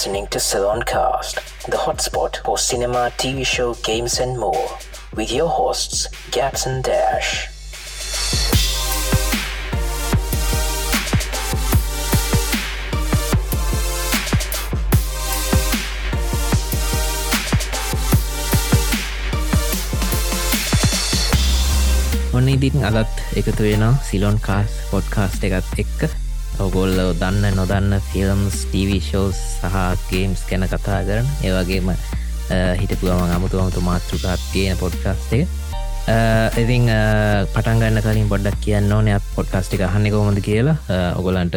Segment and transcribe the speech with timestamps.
[0.00, 1.34] listening to Saloncast,
[1.66, 4.70] the hotspot for cinema, TV show, games, and more,
[5.14, 7.32] with your hosts, Gaps and Dash.
[22.32, 26.29] ඔන්න ඉදින් අදත් එකතු වෙන Ceylon කාස් podcast එකත් එක්ක
[26.60, 29.76] ඔගොල්ල දන්න නොදන්න ෆිල්ම්ස් ටීවිශෝස් සහ
[30.10, 31.28] ගේම්ස් ගැන කතා කරන.
[31.46, 31.90] ඒවගේම
[32.80, 35.48] හිටපු ගම අමුතුවමතු මාතෘකාත් තියෙන පොඩ්කාස්ට එක.
[36.62, 36.88] ඉතිං
[37.54, 40.76] පටන්ගන්න කලින් පොඩ්ඩක් කියන්න ඕනය පොඩ්කාස්ටික අහන්න කොමද කියලා.
[41.20, 41.56] ඔගොලන්ට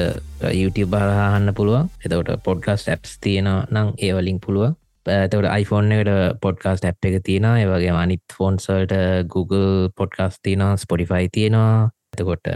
[0.51, 1.89] YouTube බරහන්න පුළුවන්.
[2.05, 4.77] එතවට පොඩ්කාස්ට ඇප්ස් තියෙන නම් ඒවලින් පුළුවන්.
[5.05, 8.93] තවට iPhoneෆෝන් එකට පොඩ්කාස්ට ඇප් එක තියෙන ඒවගේ අනිත් ෆෝන්සල්ට
[9.33, 11.89] Google පොඩ්කාස් තියෙන ස්පොඩිෆයි තියෙනවා.
[12.13, 12.47] එතකොට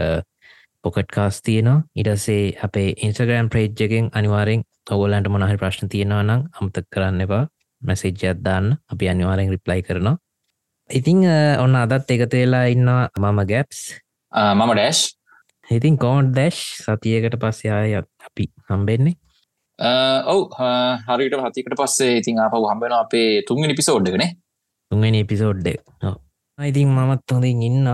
[0.88, 1.82] පොකට් කාස් තියෙනවා.
[1.96, 7.44] ඉටසේ අපේ ඉන්ස්ග්‍රම් ප්‍රේජ් එකෙන් අනිවාරෙන් ඔගොලන්ට මොනහරි ප්‍රශ්න තියෙනවා නම් අමතක් කරන්න එපා.
[7.82, 8.76] මැසේජ්ජත් දාන්න.
[8.92, 10.16] අපි අනිවාරෙන් රිප්ලයි කරනවා.
[10.90, 11.22] ඉතිං
[11.60, 13.80] ඔන්න අදත් එකතේලා ඉන්න මම ගැප්ස්
[14.32, 15.02] මම ඩෑශ්
[15.68, 19.16] ඉතින් කෝන්් දැශ් සතියකට පස්සයාය අපි හම්බෙන්නේ.
[20.26, 20.40] ඔව්
[21.08, 24.24] හරිට හතිකට පස්සේ ඉතින් අප හම්බෙන අපේ තුන්ගනි පිසෝඩ්ඩකන
[24.90, 25.68] තුන්ගනි එපිසෝඩ්ඩ
[26.58, 27.86] ඉතින් මමත් හොඳින් ඉන්න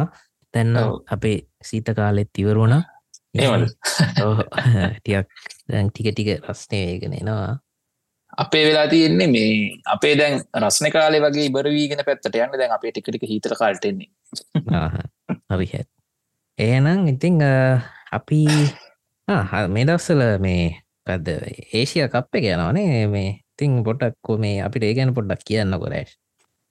[0.55, 0.77] තැන්න
[1.09, 2.75] අපේ සීත කාලෙත් ඉවරුණ
[4.97, 5.27] ටියක්
[5.69, 7.55] දැන් ටික ටික රස්නය වේගෙනෙනවා
[8.39, 9.51] අපේ වෙලා තියෙන්නේ මේ
[9.87, 14.09] අපේ දැන් රස්න කාලේ වගේ ඉබරවීගෙන පැත්තට යන්න දැන් අපේ ටිකටික හිතර කාල්ටෙන්නේ
[15.51, 15.85] හරි හැ.
[16.59, 17.39] ඒනම් ඉතිං
[18.13, 18.41] අපි
[19.69, 20.67] මේ දස්සල මේ
[21.07, 21.39] කද
[21.73, 26.15] ඒසිය කප්ප කියනවනේ මේ තිං පොටක්කෝ මේ අපිට ඒ ගැන පොඩ්ඩක් කියන්න කොරෑශ්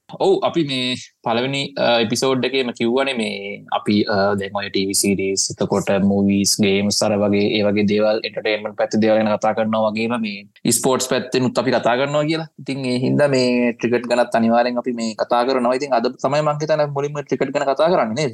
[0.09, 1.61] ඔවු අපි මේ පලවෙනි
[2.03, 3.37] එපිසෝඩ් එකේම කිව්වන මේ
[3.77, 3.95] අපි
[4.41, 10.15] දෙමයි ටවිසිඩස් එතකොට මූවීස් ගේම් සර වගේ ඒවගේ දේවල් එටේන්මට පැත්ති දේවලන කතා කරනවා වගේම
[10.25, 12.49] මේ ස්පෝට්ස් පැත්තෙනුත් අපි කතා කරනවා කියලා.
[12.61, 15.77] ඉතින් ඒ හින්ද මේ ට්‍රිකට් ගනත් අනිවාරෙන් අපි මේ කතා කරනවා.
[15.79, 18.29] ඉතින් අද තමයි මංහිතන මුලින්ම ට්‍රිකට් ගන කතා කරන්නේ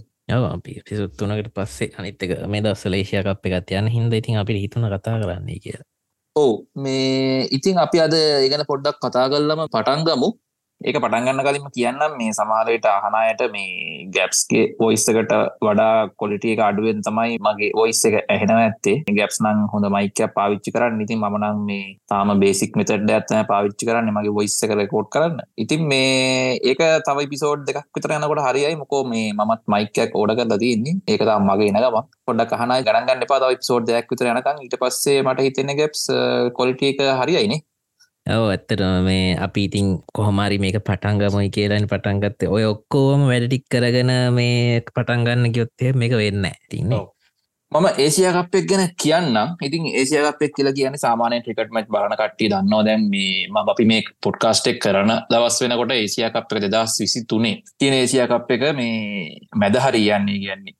[0.50, 5.60] අපි පිසුත්තුනකට පස්සේ අනිත්තක මේ දස්සල ඒශයකප් එකත් යන හින්ද ඉතින් අපි හිතුන කතා කරන්නේ
[5.64, 5.88] කියලා.
[6.36, 8.14] ඕ මේ ඉතින් අපි අද
[8.46, 10.30] ඉගෙන පොඩ්ඩක් කතා කල්ලම පටන්ගමු
[10.82, 15.34] ඒක පටන්ගන්න කලින්ම කියන්නම් මේ සමාරයට අහනායට මේ ගැප්ස්ගේ ඔයිස්සකට
[15.66, 18.96] වඩා කොලිටිය එක අඩුවෙන් තමයි මගේ ඔයිස් එක ඇහෙනව ඇත්තේ.
[19.18, 21.02] ගැප්ස් නං හොඳ මයිකය පාවිච්චි කරන්න.
[21.06, 24.14] ඉතින් මනං මේ තාම බේසික් මෙතට ඇත්තන පාවිච්චි කරන්න.
[24.16, 25.44] මගේ ඔයිස්ස එක රෙකෝඩ් කරන්න.
[25.58, 30.96] ඉතින් මේ ඒක තවයි පිසෝඩ් දෙකක් විතර යනකොට හරියි මොකෝ මේ මත් මයිකයක් ඕඩක දතින්නේ
[31.08, 35.20] ඒක තම් මගේ නගම පොඩක් කහනයි ගණගන්න පා තව පිසෝඩ් දෙයක් විතර යනකං ඊට පස්සේ
[35.26, 36.06] මට හිතෙන ගැප්ස්
[36.56, 37.66] කොලිටිය එක හරියිනේ
[38.30, 44.82] ඔව ඇත්තට මේ අපි ඉතින් කොහොමරි මේක පටන්ගමයි කියලන පටන්ගත්තේ ඔය ඔක්කෝම වැඩටික් කරගෙන මේ
[44.88, 47.06] පටන්ගන්න ගයොත්තය මේක වෙන්න තින්නේ
[47.72, 52.86] මම ඒසියකප්පෙක් ගැන කියන්න ඉතින් ඒසියකපෙක් කියලා කියන සාමානය ට්‍රිකට්මට් බලන කට්ටිය දන්නවා.
[52.86, 57.98] දැන් මේ ම අපි මේ පොඩ්කාස්ටෙක් කරන දවස් වෙනකොට ඒසියකප් එක දෙදස් විසි තුනේ තියෙන
[58.00, 60.74] ඒසියකප් එක මේ මැදහරි යන්නේ කියන්නේ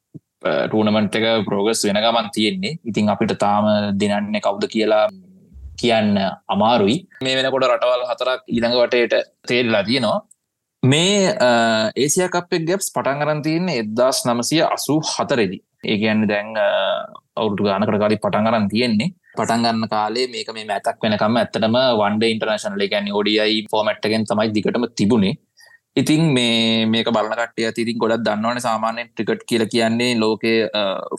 [0.68, 2.78] ටූනමන්ට් එක ප්‍රෝගස් වෙන ගමන් තියෙන්නේ.
[2.84, 3.66] ඉතින් අපිට තාම
[4.02, 5.06] දෙනන්නේ කවුද කියලා
[5.80, 6.18] කියන්න
[6.56, 6.98] අමාරුයි.
[7.26, 9.16] මේ වෙනකොට රටවල් හතරක් ඊළඟ වටයට
[9.48, 10.20] තේල්ලා තියෙනවා.
[10.84, 11.36] මේ
[12.04, 15.60] ඒසියකප්පෙක් ගැප්ස් පටන් කරන් තියන්නේ එදදාස් නමසය අසූ හතරෙදි.
[15.86, 16.56] ඒගැන්න දැන්
[17.40, 19.10] අවුරටු ගානකට කාලි පටන් කරන් තියෙන්නේ.
[19.38, 25.36] පටන්ගන්න කාලේ මේක මේ මැතක් වෙනකම ඇත්තටම වන්ඩ ඉන්ටර්නශනල ගැන්න ෝඩියයි ෆෝමට්ගෙන් තමයි දිගටම තිබුණේ.
[25.96, 30.60] ඉතින් මේ මේක බලනකට තිරින් ගොඩක් දන්නවන සාමානය ට්‍රිකට් කියල කියන්නේ ලෝකේ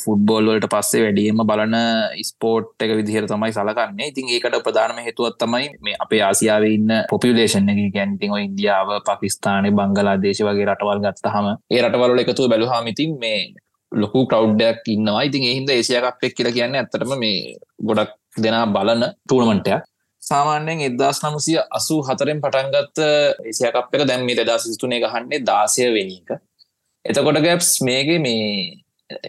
[0.04, 1.75] ෆුඩ්බෝල්වලට පස්සේ වැඩියම බලන
[2.22, 4.10] ස්පෝට් එක විදිහර තමයි සලකන්නේ.
[4.12, 7.80] ඉතින් ඒකට ප්‍රධානම හේතුවත් තමයි මේ අපේ ආසියාව ඉන්න පොපිලේෂන් එක.
[7.97, 13.41] ගැන්තින් ඉන්දියාව පකිස්ානය බංගලා දේශ වගේ රටවල් ගත්තහම ඒ රටවල එකතු බැලුහාමිතින් මේ
[13.92, 15.26] ලොකු කවඩ්ඩයක් ඉන්නවා.
[15.28, 19.82] ඉතින් එහින්ද ඒසියකක්පෙක් කියලා කියන්න ඇත්තටම මේ ගොඩක් දෙනා බලන ටූනමටයක්
[20.22, 22.98] සාමාන්‍යයෙන් එදදාස් නමුසිය අසු හතරෙන් පටන්ගත්ත
[23.44, 26.31] ඒසියකප් එක දැම් මේ දෙදා සිස්තුනේ ගහන්නේ දාසය වෙන එක.
[27.04, 28.44] එතකොට ගැප්ස් මේගේ මේ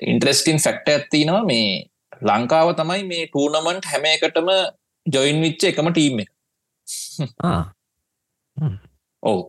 [0.03, 1.69] ඉන්ට්‍රෙස්ටින් ෆෙක්ට ඇත්තිනවා මේ
[2.21, 4.51] ලංකාව තමයි මේ ටූනමන්ට් හැම එකටම
[5.06, 6.31] ජොයින් විච්ච එකම ටීම් එක.
[9.24, 9.42] ඔවු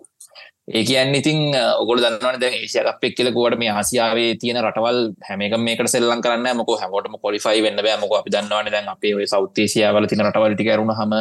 [0.69, 1.41] ඒ කියන්න ඉතින්
[1.83, 7.17] ඔගොල දන්නවන දැ ඒසියකපෙක් කියලකුවට මේ ආසියාවේ තියෙන රටවල් හැමක මේකට සෙල්ලන් කරන්න මොක හැමෝටම
[7.25, 11.15] කොලිෆයි වෙන්න බෑමක අපි දන්නවන දැන් අපේ සෞතේසියාවල තින රටවලටි කරුණ හම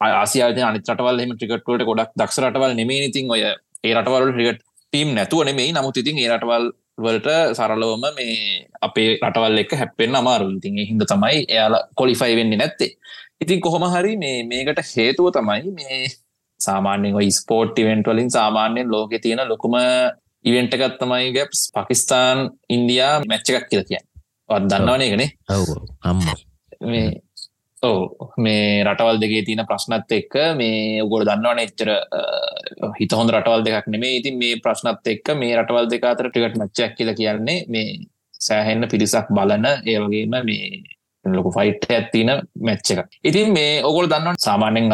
[0.00, 5.14] ආසියාත අනිත් රටවල් එම ටිකට්වලට ගොඩක් දක්ෂ රටවල් නෙමේ ඉතින් ඔය ඒ රටවල් ටිකට ටීම්
[5.14, 5.72] නැතුව නෙමෙයි.
[5.72, 6.66] නමුත් ඉතින් ඒ රටවල්
[6.98, 7.28] වලට
[7.58, 8.36] සරලවම මේ
[8.80, 12.92] අපේ රටවල් එක හැපෙන් අමාරු ඉතින් හිද තමයි එයාලා කොලිෆයි වෙන්නේ නැත්තේ.
[13.42, 15.98] ඉතින් කොහොම හරි මේ මේකට හේතුව තමයි මේ
[16.66, 19.76] සාමාන්‍යෙන් ස්පෝට් ඉවෙන්ට් වලින් සාමාන්‍යයෙන් ලෝක තියෙන ලොකුම
[20.44, 24.02] ඉවෙන්ට එකත් තමයි ගැප්ස් පකිස්ාන් ඉන්දයා මැච්ච එකක් කියල කිය
[24.48, 25.70] වත් දන්නවන එකනේ ඔව
[26.02, 26.26] අම්ම.
[26.82, 27.08] මේ
[27.82, 31.90] ඕ මේ රටවල් දෙකේ තියෙන ප්‍රශ්නත් එක්ක මේ උගොල දන්නවන එච්චර
[32.98, 36.96] හිත හොඳ රටවල් දෙකක් නෙමේ ඉතින් මේ ප්‍රශ්නත් එක්ක මේ රටවල් දෙක අතර ටිකට මච්චක්
[36.98, 37.96] කියල කියන්නේ මේ
[38.40, 40.70] සෑහෙන්න පිරිසක් බලන ඒ වගේම මේ
[41.34, 42.30] ලොක ෆයිට් ඇත්තින
[42.68, 44.88] මැච්ච එක ඉතින් මේ ඔගොල් දන්න සාමානෙන්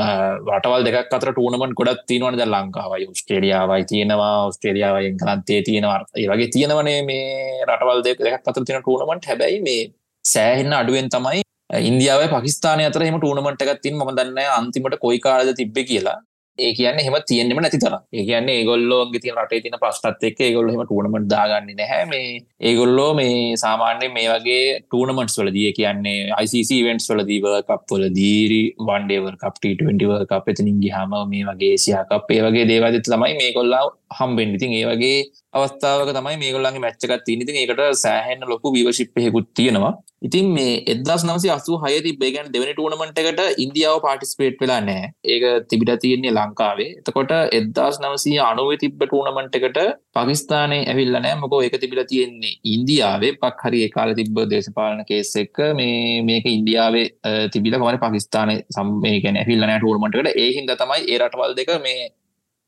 [0.49, 2.37] රටවල් දෙක් අතර ටූනමන් ගොඩත් තියනවන.
[2.41, 4.51] ද ලංකාවයි ස්ටේඩියාවයි තියෙනවා.
[4.57, 6.01] ස්ටේඩියාවයි ගලන්තේ තියෙනවා.
[6.17, 9.81] ඒ වගේ තියෙනවනේ මේ රටවල් දෙක දෙක් අතර තියෙන ටූනමට හැබැයි මේ
[10.25, 11.43] සෑහෙන්න අඩුවෙන් තමයි
[11.91, 16.19] ඉන්දියාව පකිස්ාන අතර එම ටූනමට එකත්තින් ම දන්න අන්තිමට කොයි කාලද තිබ්බ කියලා.
[16.59, 20.69] ඒ කියන්න හෙම තියෙන්නෙම නැති තර ඒ කියන්න ඒගොල්ලෝගේ තිය රටේ තින පස්ටත් එක් ඒගොල්ල
[20.69, 22.05] හෙම ටූනමට දාගන්න නැහැ.
[22.05, 22.27] මේ
[22.61, 30.27] ඒගොල්ලෝ මේ සාමාන්‍ය මේ වගේ ටූනමටස් වලදිය කියන්නේ ICC වෙන්ස් වලදීව කප්වල දීරි වන්ඩේවර් කප්ටවර්
[30.27, 33.83] කප එතනින්ගේ හම මේ වගේ සියකප් ඒ වගේ දේවදත් ළමයි මේ කොල්ලා
[34.19, 35.19] හම්බෙන් ඉතින් ඒ වගේ
[35.55, 39.93] අවස්ථාවක තමයි මේගොල්ලන්ගේ මැච්චකත් තින ඉතින් ඒකට සෑහෙන්න්න ලොකු විවශිප්පයකුත් තියෙනවා.
[40.23, 45.45] ඉතින් මේ එදස් නමසි අසු හය තිබේගැන් දෙවනි ටූනමට එකට ඉන්දියාව පාටිස්පේට් වෙලා නෑ ඒක
[45.71, 46.89] තිබිට තියෙන්නේ ලංකාවේ.
[47.01, 49.81] එතකොට එදදාස් නවසී අනුව තිබ්බ ටූනමට එකට
[50.17, 53.33] පකිස්ානය ඇවිල්ල නෑ මොකෝ එක තිබිල තියෙන්නේ ඉන්දියාවේ?
[53.43, 57.07] පක් හරි කාල තිබ්බ දේශපාලන කේස් එක්ක මේ මේක ඉන්දියාවේ
[57.53, 62.11] තිබිල මන පකිස්ානය සම්මයකැන ඇහිල්ලනෑ ටූර්මටකට ඒහින්ද තමයි ඒ රටවල් දෙක මේ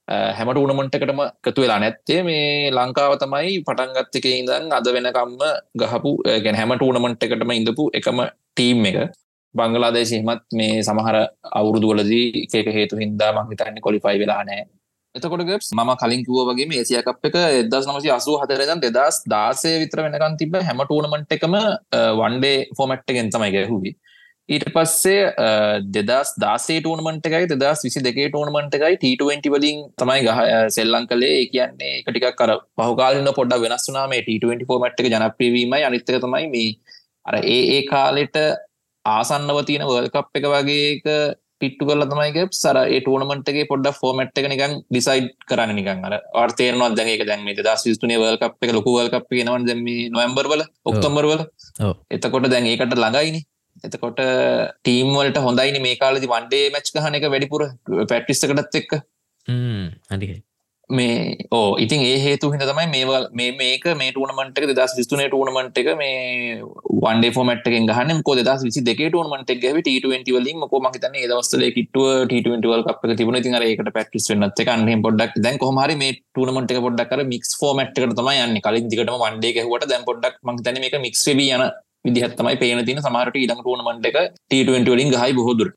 [0.08, 2.20] හැමට උනමටකටම එකතු වෙලා නැත්තේ.
[2.22, 5.42] මේ ලංකාව තමයි පටන්ගත්ත එක ඉඳන් අද වෙනකම්ම
[5.74, 6.12] ගහපු
[6.44, 8.98] ගැන හැමට උනමට එකටම ඉඳපු එකම ටීම් එක.
[9.54, 11.16] බංගලාදේශයමත් මේ සමහර
[11.52, 14.64] අවුරුදුවලදී ඒක හේතු හින්දා මංහිතන්න කොලිෆයි වෙලා නෑ
[15.14, 20.34] එතකොට ගස් ම කලින්කුව වගේ ඒසියකප් එක එදස් නමසි අසු හතරදන් දෙදස් දාසය විතර වෙනකන්
[20.36, 21.54] තිබ හැම ටූනමට එකම
[22.20, 23.92] වන්ඩේ ෆෝමට් ගෙන් තමයි ගැහුවි.
[24.48, 25.20] ඊට පස්සේ
[25.88, 31.38] දෙදස් දාසේ ටූනමට එකයි දෙදස් විසි දෙකේ ටූනමට එකයි ට20 වලින් තමයි ගහ සෙල්ලං කලේ
[31.46, 36.68] කියන්නේ එකටික් කර පහකාලන්න පොඩ්ඩ වෙනස් වනා මේ ට20 ෆෝමට් එක ජනප්‍රීවීමයි අනිත්තක තමයි මේ
[37.24, 38.36] අර ඒ ඒ කාලෙට
[39.04, 41.08] ආසන්නව තියෙන වර්කප් එක වගේක
[41.60, 46.90] පිට්ටු කල තමයි සර ඒ ටූනමටගේ පොඩ්ඩ ෆෝමට් එක නිකන් ඩිසයිඩ් කරන්න නිකන් අර ආර්තේරනවා
[46.92, 49.82] දැක දැන් මේ දස් විස්තුනේ වල්කප් එක ලොකු වල්කප් ගෙනවන් දැම
[50.12, 51.42] නොම්බර්වල ඔක්තොම්බර්වල
[52.10, 53.42] එතකොට දැන් ඒකට ළඟයිනි
[53.86, 54.22] එතකොට
[54.80, 57.68] ටීම්වලට හොඳයිනි මේ කාලදි වන්ඩේ මැච් කහන එක වැඩිපුර
[58.10, 58.92] පැටිස්සකටත් එක්ක.
[60.12, 60.34] හඩි
[60.90, 65.28] මේ ඕ ඉතින් ඒ හේතු හිද තමයි මේවල් මේ මේක මේ ටනමට එක දස් විස්තුනේ
[65.32, 66.58] ටනමට එක මේ
[67.04, 68.20] වන්ඩේ ෆෝමට් එකෙන් ගහන්න.
[68.26, 73.40] කෝ දස් විසි දෙක ටනමට එක් ට20 වලින් කො මහිතන දවස්ල කිටුව ට20වල් අප තිබුණ.
[73.46, 77.56] තින ඒකට පැටිස් වන්නත් එක අන්හ පොඩක් දැන් කොහමරි මේ ටනමට එක පොඩක් කර මික්ස්
[77.62, 78.60] ෆෝමට් එකට තමයි යන්න.
[78.66, 81.64] කලින් දිගටම වන්ඩේ හවට දැන් පොඩක් මහිතන මේ මික්ස් වී යන
[82.04, 84.18] විදිහත්තමයි පේන තින සමහරට ඉඩම් ටූනමට එක
[84.50, 85.70] ට20 වලින් ගහයි බොහෝදුර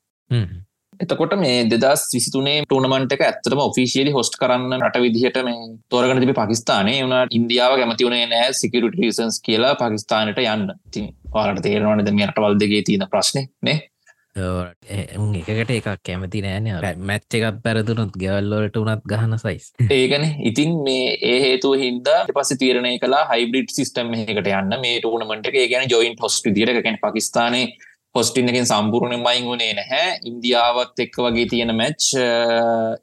[1.00, 6.34] එතකොට මේ දෙදස් විසිතුනේ ටූනමට එක ඇත්තම ඔෆිසිියලි හොස්ට කරන්න රට විදිහට මේ තෝරගන තිබි
[6.34, 10.66] පකිස්ානය වුණ ඉන්දියාව කැමති වුණේ නෑ සිකට රිසන්ස් කියලා පකිස්ානයට යන්න.
[10.92, 13.78] තින් පාලට තේරවාන ද රටවල් දෙගේ තියෙන ප්‍රශ්නය නේ
[14.36, 16.68] උන් එකකට එකක් කැමති නෑන
[17.02, 19.66] මැච්ච එකක් පැරදුනුත් ගෙවල්ලොලට උනත් ගහන සයිස්
[19.98, 24.74] ඒගන ඉතින් මේ ඒ හේතු හින්දා පස තීරණය කලා හයිබ්‍රිඩ් සිස්ටම් එකට යන්න.
[24.84, 27.62] මේ ටූනමට එක ගැන ජොයින්ට හොස්ට දිරකැන පකිස්ානය
[28.14, 30.20] හොස්ටින්නකින් සම්පූර්ණය මයින් වුණේ නැහැ.
[30.30, 32.08] ඉන්දියාවත් එක්ක වගේ තියෙන මැච්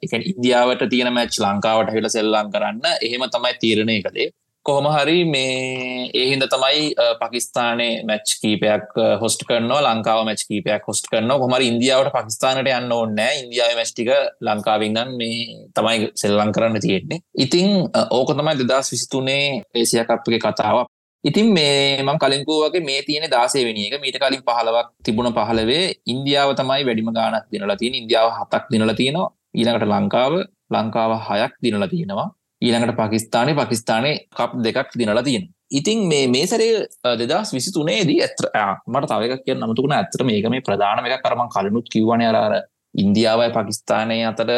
[0.04, 2.84] එක ඉන්දියාවට තියෙන මැච් ලංකාවට හිල සෙල්ලං කරන්න.
[3.00, 4.30] එහෙම තමයි තීරණය කදේ
[4.66, 6.86] කොහොම හරි මේ ඒහින්ද තමයි
[7.20, 13.38] පකිස්ානය මැච් කීපයක් හොස්ට කරනවා ලංකාව මැච් කීපයක් හොස්ට කරන කොමර ඉන්දියාවට පකිස්ානට යන්න ඕන්නෑ
[13.42, 14.10] ඉන්දියාව මැස්්ටික
[14.48, 15.38] ලංකාවින්නන් මේ
[15.76, 17.22] තමයි සෙල්ලං කරන්න තියෙන්නේ.
[17.44, 17.70] ඉතිං
[18.18, 20.90] ඕක තමයි දෙදස් විසිතුනේ ඒසියකප්ගේ කතාවක්
[21.24, 23.94] ඉතින් මේ මං කලින්කෝ වගේ මේ තියෙන දාසේ වෙන එක.
[24.02, 29.28] මීට කලින් පහලවක් තිබුණ පහලවේ ඉන්දියාව තමයි වැඩිම ගානක් දිනලා තියෙන ඉන්දියාව හතක් දිනලා තියෙනවා.
[29.58, 30.32] ඊළඟට ලංකාව
[30.74, 32.28] ලංකාව හයක් දිනලා තියෙනවා.
[32.62, 36.86] ඊළඟට පකිස්ානය පකිස්ානය කප් දෙකක් දිනලා තියෙන ඉතින් මේ මේ සරේ
[37.20, 38.46] දෙදස් විසි තුනේදී ඇත්‍ර
[38.86, 42.54] මට තවක කිය නමුතුකුණ ඇතර මේක මේ ප්‍රධානම එක කරම කලනුත් කිව්වන අරාර
[42.94, 44.50] ඉන්දියාවයි පකිස්ානය අතර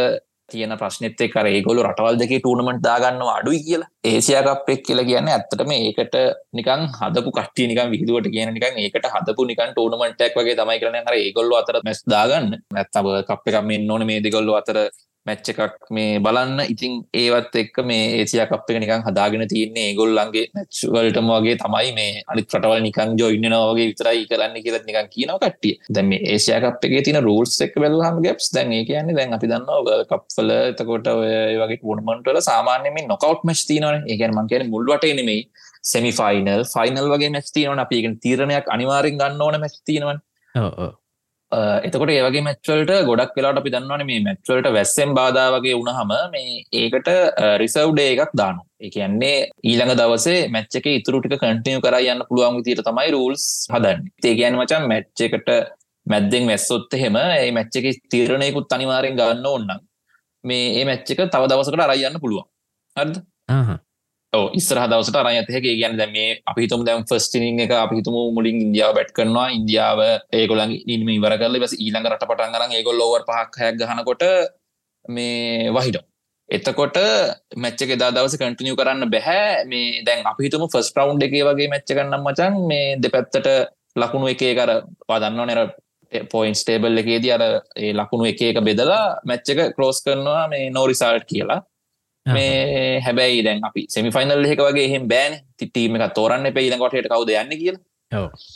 [0.48, 3.88] තියෙන ප්‍රශ්නෙත් කර ඒගොලු රටවල් දෙක ටූනමට දාගන්න අඩුයි කියලා.
[4.04, 6.16] ඒසියාකප්පෙක් කියලා කියන්න ඇත්තටම ඒකට
[6.52, 11.16] නිකන් හදපු කට්ටිය නිකන් විදුවට කියන නිකන් ඒකට හදපු නිකන් ටූනමටක් වගේ තමයි කරන අර
[11.16, 12.56] ඒගොල්ල අතර මැස් දාගන්න.
[12.74, 14.80] නැත්තව කප් එකක් මෙන්න ඕන මේ දෙගොල්ලු අතර
[15.28, 16.60] මැච්ච එකක් මේ බලන්න.
[16.74, 22.22] ඉතින් ඒවත් එක්ක මේ ඒසියා කප් එක නිකන් හදාගෙන තියන්නේ ගොල්ලන්ගේ මැච්වලටම වගේ තමයි මේ
[22.32, 25.74] අනිත් රටවල් නිකන් ජොයින්නනවාගේ විතරයි කරන්න කියලත් නිකන් කියනව කට්ටිය.
[25.94, 29.50] දැන් මේ ඒසියා කප් එකේ තියෙන රූල්ස් එක්ක බැලුවහම ගැප්ස් දැන් ඒ කියන්නේ දැන් අපි
[29.52, 31.32] දන්නවා වර්ල්ඩ් කප් වල එතකොට ඔය
[31.62, 34.04] වගේ ටූර්නමන්ට් වල සාමාන්‍යයෙන් මේ නොකවුට් මැච් තියෙනවනේ.
[34.10, 35.42] ඒ කියන්නේ මම කියන්නේ මුල් වටේ නෙමෙයි.
[35.92, 37.84] සෙමි ෆයිනල් ෆයිනල් වගේ මැච් තියෙනවනේ.
[37.86, 40.24] අපි ඒක තීරණයක් අනිවාර්යෙන් ගන්න ඕන මැච් තියෙනවනේ.
[40.54, 40.92] ඔව් ඔව්.
[41.52, 47.08] එතකොට ඒවගේ මැච්වල්ට ගොඩක් වෙලාට අපි දන්නවන මේ මැච්වල්ට වැස්සෙන් බාධා වගේ වුණහම මේ ඒකට
[47.62, 53.44] රිසව්ඩේ එකක් දානු එකන්නේ ඊළඟ දවසේ මැච්චක ඉතුරටික කටියු කර යන්න පුළුවන් තීර තමයි රූල්ස්
[53.72, 54.04] හදන්න.
[54.22, 55.50] ඒගැන් මචන් මැච්චකට
[56.06, 59.84] මැද්දෙන් වැස්සොත් එහෙම ඒ මැච්ච එක තීරණයකුත් අනිවාරයෙන් ගන්න ඕන්නම්
[60.44, 62.48] මේ ඒ මැච්ච එක තව දවසකට අරයන්න පුළුවන්.
[62.96, 63.16] හරිද?
[64.32, 69.12] ඉස්සර දවසට අරය ඇතක ගැන දැ මේ අපිතුම දැම් ෆස්ටිනිං එක අපිතුම මුලින් ඉන්දියාව බැට්
[69.12, 69.48] කරනවා.
[69.50, 69.98] ඉන්දියාව
[70.32, 74.24] ඒගොලන් ඉම ඉවර කරල බැස ඊළඟ රට පටන් කරන්න ඒගොල් ලෝවර් පහක් හැක් ගහනකොට
[75.08, 76.04] මේ වහිඩෝ
[76.48, 76.98] එතකොට
[77.56, 82.22] මච්චක දා දවස කටිනිය කරන්න බැහැ මේ දැන් අපිතුම ෆස් ප්‍රවන්් එකේ වගේ මච්ච කන්නම්
[82.22, 83.48] මචන් මේ දෙ පැත්තට
[83.96, 84.70] ලකුණු එකේ කර
[85.06, 85.60] පදන්න නැර
[86.26, 87.44] පොයින්ස් ටේබල් එකේදී අර
[87.76, 91.60] ඒ ලකුණු එක එක බෙදලා මැච්ච එක කලෝස් කරනවා මේ නෝරිසාල්ට් කියලා.
[92.28, 95.38] මේ හැබැයි දැන් අපි සෙමිෆයිනල් එක වගේ එහෙම බෑන.
[95.56, 97.82] තිටීම එක තෝරන්න ඊළඟකොටට කවුද යන්න කියලා.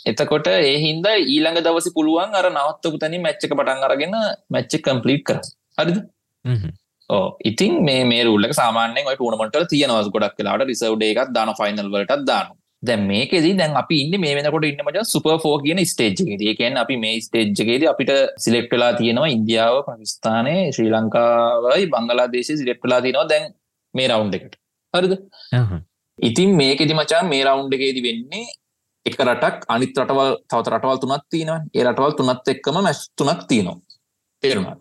[0.07, 4.17] එතකොට ඒ හින්ද ඊළඟ දවස පුළුවන් අර නවත්තපු තනි මැච්චක පටන් අරගෙන
[4.51, 5.39] මැච්ච කම්පලිට් කර
[5.79, 6.01] හරිද?
[7.11, 12.27] ඕ ඉතින් මේ මේ රුල්ලක සාමානෙන් ටනමට තියනවස් ගොඩක් කලාට රිසව් එකක් දාන ෆයිනල් වලටත්
[12.27, 16.77] දාන දැ මේකෙද දැන් අපි ඉන්න මේ වෙනකොට ඉන්න මච සුප ෆෝ කියන ස්ටේජ්ගේ කියන්
[16.77, 23.29] අපි මේ ස්ටේජ්ගේද අපිට සිලෙක්ටලා තියෙනවා ඉන්දියාව පකිස්ානය ශ්‍රී ලංකාවයි බංගලා දේශ සිලෙක්ටලා තියෙනවා.
[23.29, 23.45] දැන්
[23.95, 24.55] මේ රවුන්් එකට.
[24.95, 25.15] හරිද?
[26.19, 28.45] ඉතින් මේකෙදි මචා මේ රවුන්් එකේදි වෙන්නේ
[29.07, 31.61] එක රටක් අනිත් රටවල් තවත රටවල් තුනත් තියෙනවා.
[31.77, 33.79] ඒ රටවල් තුනත් එක්කම මැස් තුනක් තියෙනවා.
[34.43, 34.77] තේරුණා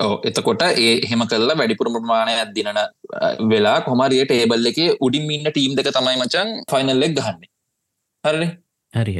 [0.00, 2.80] ඕ එතකොට ඒ හෙම කල්ලා වැඩිපුර ප්‍රමාණයක් දිනන
[3.52, 7.50] වෙලා කොමරිය ටේබල් එක උඩින් ඉන්න ටීම් දෙක තමයි මචන් ෆයිනල්ලෙක් ගහන්නේ.
[8.24, 8.48] හරි
[8.94, 9.18] හරිහ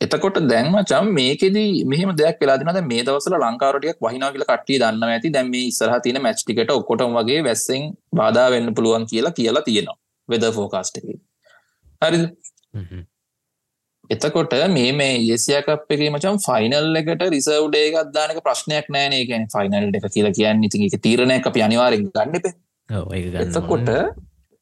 [0.00, 5.30] එතකොට දැන්ම චම් මේකෙදී මෙහම දෙයක් වෙලාදිනද මේ දවසල ලංකාරටියක් වහිනා කියල කට්ටිය දන්න ඇති.
[5.30, 9.98] දැම මේ ඉස්සරහ තින මැච්ටිකට ඔක්කොටම වගේ වැස්සෙන් බාධා වෙන්න පුළුවන් කියලා කියලා තියෙනවා.
[10.28, 11.00] වෙද ෆෝකාස්ට
[12.02, 12.20] හරි
[14.10, 19.88] එතකොට මේ මේ ඒසියකප් එක මචම් ෆයිනල් එකට රිසව්ඩේ එකක් දානක ප්‍රශ්නයක් නෑනේ ගැන ෆයිනල්
[19.90, 22.54] එක කියලා කියන්න ඉතින් එක තීරණයක් අපි අනිවාරෙන් ගන්නපේ
[23.42, 23.90] එතකොට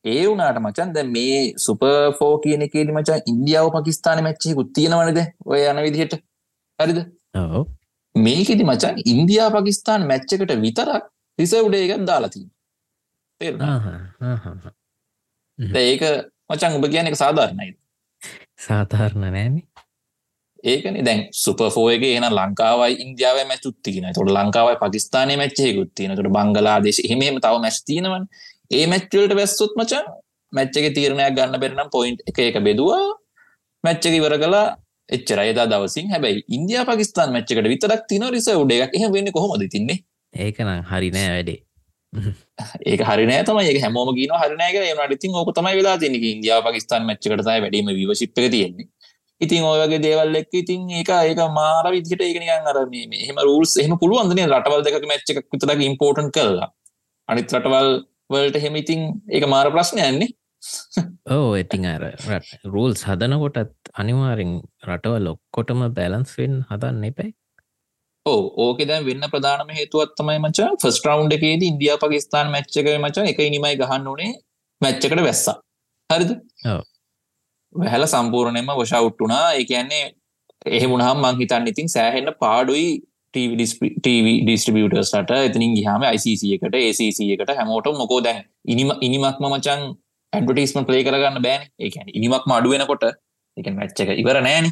[0.07, 5.83] ඒ වුනාට මචන් දැ මේ සුපෆෝ කියන එකේදි මචා ඉන්දියාව පකිස්ාන මච්චයකුත් තියෙනවනද ඔය යන
[5.83, 6.15] විදිහට.
[6.79, 7.01] හරිද?
[8.15, 11.05] මේකෙදි මචන් ඉන්දයා පකිස්ාන් මැච්චකට විතරක්
[11.39, 12.49] රිසව්ඩේ එකක් දාලාතිී
[15.85, 16.03] ඒක
[16.51, 17.73] මචන් ඔබ කියන එක සාධාරණයි
[18.59, 19.57] සාධාරණ නෑන.
[20.65, 27.55] ඒකන දැන් සුපෆෝයගේ එන ලංකාවයි ඉන්දියාව මැචුත්තින තොට ලංකාවයි පකිස්ානය මච්චයකුත්තින තොට බංගලාදේශ එහෙම තව
[27.61, 28.25] මැස්තිනවන්
[28.70, 30.06] ඒ මැච්චලට වැස්සුත් මචන්
[30.52, 33.04] මැච්චක තීරණයක් ගන්න බෙරනම් පොයින්් එක එක බෙදවා.
[33.85, 34.64] මැච්චක ඉවර කලා
[35.08, 36.11] එච්චර අයදා දවසින්.
[36.14, 38.92] හැබැයි ඉන්දයා පකිස්ාන් මච්චකට විතරක් තින රිස උඩ එකක්.
[38.96, 39.99] එහ වෙන්න කොහොමද තින්නේ
[40.35, 41.61] ඒකනම් හරිනෑ වැඩේ.
[42.92, 47.06] ඒක හරිනෑ තම ඒ හැමෝම ගන හරිනෑක ඒනට ඉතින් ඕක තමයි වෙලා තිනෙක ඉන්දියාව පකිස්ාන්
[47.08, 48.88] මච්චකටතයි වැඩීම විවශිප්ක තියෙන්නේ.
[49.40, 54.42] ඉතින් ඔයගේ දේවල් එක් ඉතින් ඒක ඒක මාර විදිට ඒකනිකන් අර මෙහම රුල්ස් එහම පුළුවන්දන
[54.50, 56.68] රටවල් දෙක මච්චක් විතරක් ඉම්පෝටන් කරලා
[57.28, 57.90] අනිත් රටවල්
[58.30, 60.30] වලට හෙම ඉතින් ඒක මාර ප්‍රශ්නයන්නේ
[61.30, 62.04] ඕ ඉතිං අර
[62.66, 64.52] රූල් සදනකොටත් අනිවාරෙන්
[64.88, 67.33] රටවල් ඔක්කොටම බැලන්ස් වෙන් හදන්න එපැයි.
[68.26, 73.40] ඕ ඕක දැන් වෙන්න ප්‍රධානම හේතුවත්තමයි මචා ෆස් රවන්් එකේද ඉන්දියා පකිස්ාන් මච්චක මචා එක
[73.47, 74.33] නිමයි ගහන්න ඕනේ
[74.80, 75.56] මැච්චකට වැස්සා.
[76.11, 76.33] හරිද?
[77.75, 80.04] වැහල සම්පූර්ණයම වශවුට්ටුනා ඒ කියන්නේ
[80.71, 82.88] එහෙමුණහම් මං හිතන්න ඉතින් සෑහෙන්න පාඩුයි
[83.37, 88.43] TV ඩිස්ට්‍රිබියටර්ස්ට එතනින් ගහම ICC එකට ACC එකට හැමෝට මොකෝ දැන්?
[88.73, 89.87] ඉනිම ඉනිමක්ම මචන්
[90.33, 91.71] ඇඩටිස්ම ප්ලේ කරගන්න බෑන.
[91.81, 93.07] ඒකැන ඉනිමක්ම අඩුවෙනකොට
[93.57, 94.66] එක මැච්චක ඉවර නෑන.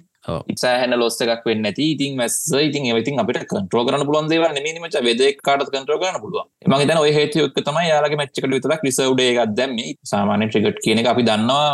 [0.53, 4.97] ඉසාහන ලොස්ස එකක් වෙන්න ඇති ඉතින් මැස්ස ඉතින් ඒවතින් අපිට කන්ට්‍රෝ කරන පුලන් දේව නීමච
[5.09, 9.81] වෙද කාට කන්ට්‍රෝ කරන පුළුව මගේ තන ඔය හේතුයොක් තමයි යාලගේ මච්චකට විතරක් රිසව්ඩේ දැම්ම.
[10.13, 11.69] සාමානය ට්‍රිගට් කියන එක අපි දන්නවා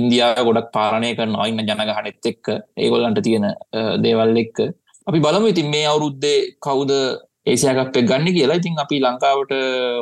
[0.00, 2.46] ඉන්දයා ගොඩක් පාලනය කරන ඔයින්න ජනගහනෙත් එක්ක.
[2.84, 3.46] ඒගොල්ලන්ට තියෙන
[4.06, 4.58] දේවල් එක්ක
[5.06, 5.46] අපි බලමු.
[5.54, 6.92] ඉතින් මේ අවුරුද්දේ කවුද
[7.46, 8.58] ඒසියකප්පක් ගන්න කියලා.
[8.60, 9.52] ඉතින් අපි ලංකාවට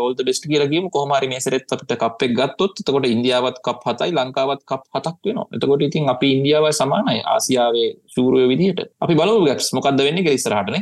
[0.07, 4.83] ඔල්ත බෙස්ට කියලගේම කොහමරි මේ සෙරෙත් අපට කප්පෙක් ගත්තොත් එතකොට ඉන්දියාවත් කප් හතයි ලංකාවත් කප්
[4.95, 5.49] හතක් වෙනවා.
[5.57, 8.81] එතකොට ඉතින් අපි ඉන්දියාව සමානයි ආසියාවේ සූරුවය විදිහට.
[9.05, 10.81] අපි බලමු ගැප්ස් මොකක්ද වෙන්නේ ගෙරිස්සරහටන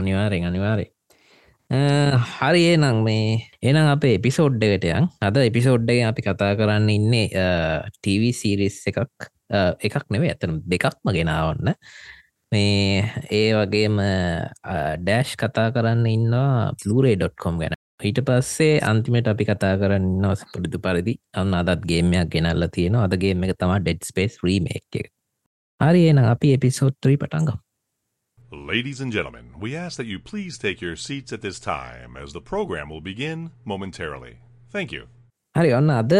[0.00, 0.88] අනිවාරෙන් අනිවාරේ
[1.70, 7.26] හරි ඒනම් මේ එනම් අපේ එපිසෝඩ්ඩකටයන් අද එපිසෝඩ්ඩගේ අපි කතා කරන්න ඉන්නේ
[7.96, 9.28] ටීවී සීරිස් එකක්.
[9.86, 11.76] එකක් නෙවේ ඇතන දෙකක්ම ගෙනාවන්න.
[12.52, 13.98] මේ ඒ වගේම
[15.02, 17.76] ඩෑෂ් කතා කරන්න ඉන්නවා ලූරේ.කොම් ගැන.
[18.00, 21.14] ඊට පස්සේ අන්තිමට අපි කතා කරන්න නොස් පුඩිදු පරිදි.
[21.34, 25.12] අන්න අදත් ගේමයක් ගෙනල්ල තියෙන අදගේම එක තම ඩෙඩ් ස්පේස් ්‍රීමක් එක.
[25.80, 27.64] හරි එන අපි එපිසෝට්‍රී පටන්ගම්
[28.50, 32.32] Ladies and gentlemen, we ask that you please take your seats at this time as
[32.32, 34.38] the program will begin momentarily.
[34.72, 35.02] Thank you.
[35.58, 36.12] හරි ඔන්න අද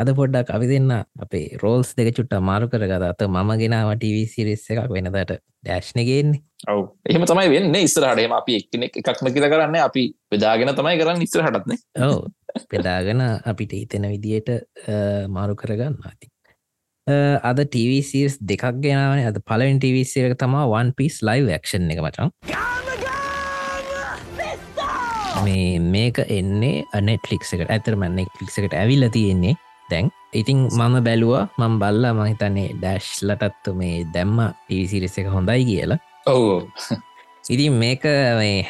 [0.00, 0.92] අද පොඩ්ඩක් අපි දෙන්න
[1.24, 3.04] අපේ රෝල්ස් දෙක චුට්ට මාරු කරගත.
[3.12, 6.40] අත මම ගෙනාව ටවිසිරිස් එකක් වෙනදට ඩෑශ්නගෙන්නේ
[6.72, 6.84] ඔව.
[7.10, 9.76] එහෙම තමයි වෙන්න ඉස්සරහටම අපි එක්නෙක් එකක්ම කියල කරන්න.
[9.88, 11.74] අපි පෙදාගෙන තමයි කරන්න ඉස්සර හටත්න
[12.08, 12.22] ඔව.
[12.72, 13.20] පෙදාගෙන
[13.52, 14.50] අපිට හිතෙන විදියට
[15.36, 16.00] මාරු කරගන්න.
[16.08, 16.32] ඇති
[17.50, 19.26] අද ටවසිස් දෙකක් ගෙනාවන.
[19.30, 22.93] අද පලවෙන් ටවසික තමා වන් පිස් ලයිව් ක්ෂන් එක මචන්
[25.46, 27.70] මේ මේක එන්නේ අනෙට්ලික් එකට.
[27.70, 29.54] ඇතරම නෙක්ලික් එකට ඇවිල්ල තියෙන්නේ.
[29.90, 35.98] දැන් ඉතින් මම බැලුවා මං බල්ල මහිතන්නේ ඩැශ්ලටත්තු මේ දැම්ම ටීසිරිස එක හොඳයි කියලා.
[36.26, 36.54] ඔවු.
[37.54, 38.04] ඉතින් මේක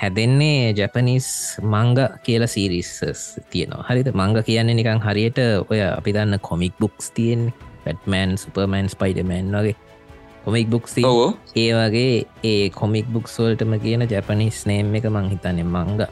[0.01, 1.29] හැදෙන්නේ ජැපනිස්
[1.63, 3.87] මංග කියල සීරිස්සස් තියෙනවා.
[3.89, 5.39] හරිත මංග කියන්නේ නිකං හරියට
[5.71, 7.55] ඔය අපි දන්න කොමික් බුක්ස් තියෙන්නේ.
[7.85, 9.77] පැටමෑන් සුපර්මෑන් ස්පයිඩමෑන් වගේ
[10.45, 16.07] කොමික් බුක්ස් ඒ වගේ ඒ කොමික් බුක්ස්වල්ටම කියන ජැපනිස් නේම් එක මං හිතන්නේ මංග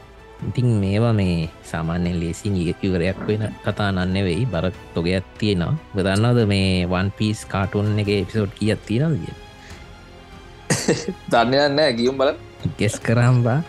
[0.49, 5.77] ඉතින් මේවා මේ සාමාන්‍යෙන් ලේසින් ඉවරයක් වෙන කතා නන්න වෙයි බර තොගයක් තියෙනවා.
[5.95, 9.35] බදන්නද මේ වන් පිස් කාටුන් එක එපිසෝඩ් කියත් තියෙනද කිය
[11.31, 12.31] දන්නයන්න ගියුම් බල
[12.77, 13.59] ගෙස් කරම්බා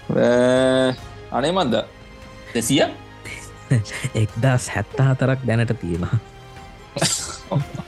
[1.32, 1.74] අනේ මන්ද?
[2.54, 2.82] දෙසිය?
[4.22, 6.16] එක්දා හැත්තා හතරක් දැනට තියෙනවා.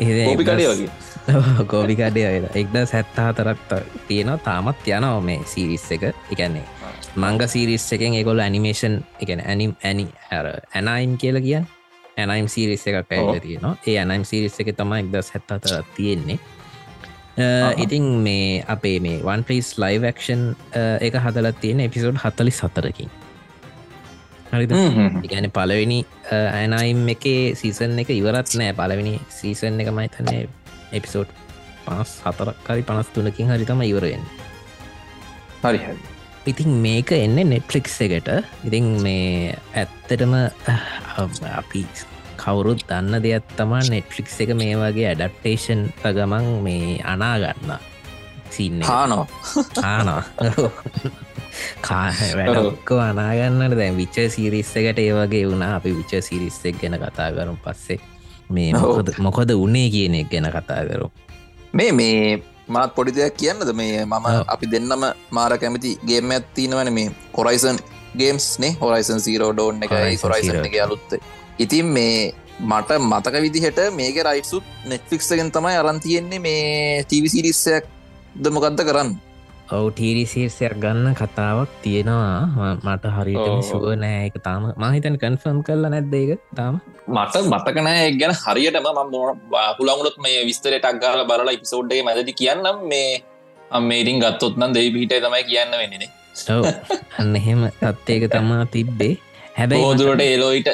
[0.00, 1.09] කෝපිකඩේ වගේ
[1.70, 2.22] කෝපිකඩය
[2.54, 3.58] එක්ද සැත්තා හතරක්
[4.08, 4.38] තියෙනවා.
[4.38, 6.10] තාමත් යනව මේ සිරිස් එක.
[6.32, 6.64] එකන්නේ
[7.16, 11.66] මංග සිරිස් එකෙන් එකොල ඇනිමේෂන් එකන ඇනිම් ඇනි හැර ඇනයිම් කියල කියන්න.
[12.16, 13.76] ඇනයිම් සිරිස් එකක් ඇල තියෙනවා.
[13.86, 16.38] ඒ ඇනයිම් සිරිස් එක තමයි එක්ද හැත්ත අතර තියෙන්නේ
[17.76, 20.54] ඉතින් මේ අපේ මේ වන් ප්‍රීස් ලයිවක්ෂන්
[21.00, 23.10] එක හදලත් තියෙන එපිසෝඩ් හත්තලි සතරකින්
[24.52, 24.72] හරිද?
[25.22, 26.00] ඉගැන පලවෙනි
[26.30, 28.74] ඇනයිම් එකේ සීසන් එක ඉවරත් නෑ.
[28.74, 30.48] පලවෙනි සීසන් එක මයිතන්නේ
[30.92, 31.34] එපිසෝඩ්
[31.84, 34.24] පනස් හතරක්කරි පනස් තුනකින් හරිතම ඉවරෙන්
[35.62, 35.98] හරි හරි
[36.46, 38.28] ඉතින් මේක එන්න නෙට්ලික්ස් එකට.
[38.64, 40.32] ඉතින් මේ ඇත්තටම
[41.52, 41.84] අපි
[42.40, 47.74] කවුරුත් දන්න දෙයක් තමා නෙට්ලික්ස් එක මේ වගේ ඇඩප්ටේෂන් ගමන් මේ අනාගන්න
[48.50, 49.26] සින්න හානෝ
[49.84, 50.22] ආනා
[51.86, 55.76] කාවැඩක්කෝ අනාගන්නට දැන් විච්ච සිරිස්සකට ඒ වගේ වුණා.
[55.76, 58.00] අපි විච්ච සිරිස්සක් ගැන කතා කරුම් පස්සේ
[58.50, 58.72] මේ
[59.26, 61.10] මොකද උනේ කියන එක ගැන කතා කරු
[61.72, 63.70] මේ මේ මාත් පොඩි දෙයක් කියන්නද?
[63.74, 67.78] මේ මම අපි දෙන්නම මාර කැමති ගේම ඇත්තිනවන මේ හොරයිසන්
[68.16, 68.76] ගේම්ස් නේ?
[68.82, 69.90] හොරයිසන් සීරෝ ඩෝන් එක
[70.24, 70.76] හොරයිසන් එක.
[70.86, 71.10] අලුත්ත
[71.58, 77.84] ඉතින් මේ මට මතක විදිහට මේක රයිට්සුත් නෙට්ෆික්සගෙන් තමයි අරන්තියෙන්නේ මේ ටීවිසිරිස්සයක්
[78.36, 79.10] ද මොකක්ද කරන්න?
[79.70, 82.78] ඔවු ටීරිසිර්සයක් ගන්න කතාවක් තියෙනවා.
[82.86, 84.70] මට හරිට සුව නෑ එක තාම.
[84.76, 86.42] මහිතන් කන්ෆර්ම් කරලා නැද්ද ඒක?
[86.58, 86.80] තාම
[87.16, 89.16] මට මතකනෑ එක් ගැන හරියටම ම
[89.78, 92.86] පුළංගුලොත් මේ විස්තරටක් ගාල බලලා ඉපිසෝඩ්ඩේ මැදති කියන්නම්.
[92.92, 93.10] මේ
[93.70, 96.10] අම්මේරින් ගත්තොත් නම් දෙවි පිහිට තමයි කියන්න වෙන්නේ
[96.54, 96.64] ඔව.
[97.20, 99.14] අන්න එහෙම තත්වයක තමා තිබ්බේ.
[99.58, 100.68] හැබැයි බෝදුරට ඒලෝයිට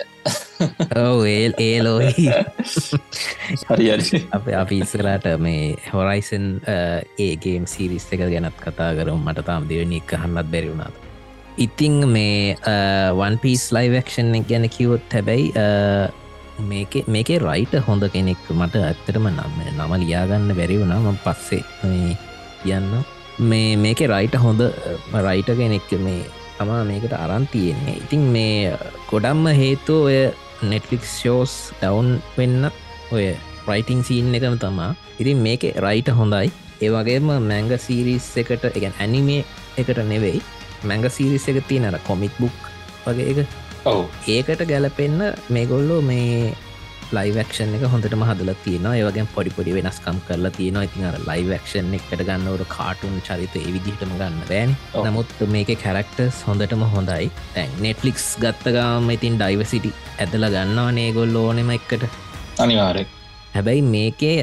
[1.05, 2.27] ඔව ඒල් ඒලෝහි
[3.71, 3.87] හරි
[4.37, 6.47] අප අපි ඉස්සරට මේ හොරයිසන්
[7.27, 9.25] ඒගේම් සිරිස් එක ගැනත් කතා කරුම්.
[9.27, 11.03] මට තාම් දෙවනි එක හන්නත් බැරිවුණාද
[11.59, 12.57] ඉතිං මේ
[13.17, 15.53] වන් පිස් ලයිවක්ෂන් ගැන කිවොත් හැබැයි
[16.59, 21.63] මේක මේකේ රයිට හොඳ කෙනෙක් මට ඇත්තටම නම් නම ලියාගන්න බැරි වුණාම පස්සේ.
[22.63, 23.05] කියන්න.
[23.39, 24.61] මේ මේක රයිට හොඳ
[25.13, 26.25] රයිට කෙනෙක් මේ
[26.59, 28.73] තමා මේකට අරන්තියෙන්නේ ඉතින් මේ
[29.11, 32.71] ගොඩම්ම හේතු ඔය නෙට්ලික් ෂෝස් ඩවන්් වෙන්න
[33.13, 33.27] ඔය
[33.69, 34.95] රයිටිං සීන් එකම තමා.
[35.19, 36.49] ඉතින් මේක රයිට හොඳයි.
[36.81, 39.45] ඒවගේම මැංග සීරිස් එකට එකන් ඇනිමේ
[39.77, 40.41] එකට නෙවෙයි.
[40.85, 42.57] මැංග සීරිස් එක තියනර කොමික් බුක්
[43.07, 43.39] වගේ එක.
[43.45, 43.66] ඔව
[44.35, 45.21] ඒකට ගැලපෙන්න්න
[45.57, 46.55] මේගොල්ලෝ මේ
[47.17, 52.67] ලයිවක්ෂන් එක හොඳටම හදල තියෙන ඒවගේ පොඩිපොඩි වෙනස්කම් කරලා තියෙන ඉතින් අර ලයිවක්ෂන් එකට ගන්නවට
[52.73, 54.75] කාටුන් චරිත එවිදිහටම ගන්න බෑන්.
[55.07, 57.31] නමුත් මේක කැරක්ටර්ස් හොඳටම හොඳයි.
[57.55, 62.11] තැන් නෙට්ලික්ස් ගත්තගාම ඉතින් ඩයිවසිටි ඇදල ගන්නවා නේගොල් ඕනෙම එක්කට
[62.59, 63.09] අනිවාරෙක්
[63.55, 64.37] හැබැයි මේකේ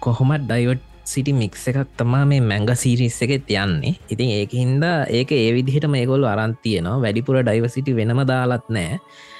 [0.00, 3.94] කොහොමත් ඩයිවට් සිටි මික්ස එකක් තමා මේ මැංග සීරිස් එකෙත් යන්නේ.
[4.12, 8.98] ඉතින් ඒක හින්දා ඒක ඒ විදිහට මේගොල් අරන්තියනවා වැඩිපුර ඩයිවසිටි වෙනම දාලත් නෑ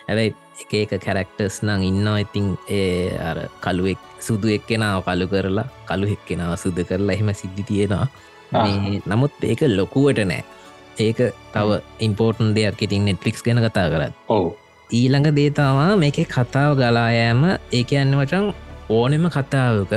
[0.09, 2.19] ඇැබයි එක එක කැරක්ටර්ස් නං ඉන්නවා.
[2.25, 8.07] ඉතින් ඒ අර කළුවෙක් සුදු එක්කෙනාව කලු කරලා කළු එක්කෙනාව සුද කරලා එහෙම සිද්ධි තියෙනවා.
[9.11, 10.43] නමුත් ඒක ලොකුවට නෑ
[11.07, 11.21] ඒක
[11.55, 11.69] තව
[12.07, 12.83] ඉම්පෝර්ටන් දෙයක්.
[12.87, 14.51] ඉතින් නෙට්ලික්ස් ගැන කතා කරත් ඔවු.
[14.91, 17.43] ඊළඟ දේතාවා මේක කතාව ගලායෑම
[17.79, 18.47] ඒක යන්න වචන්
[18.91, 19.93] ඕනෙම කතාවක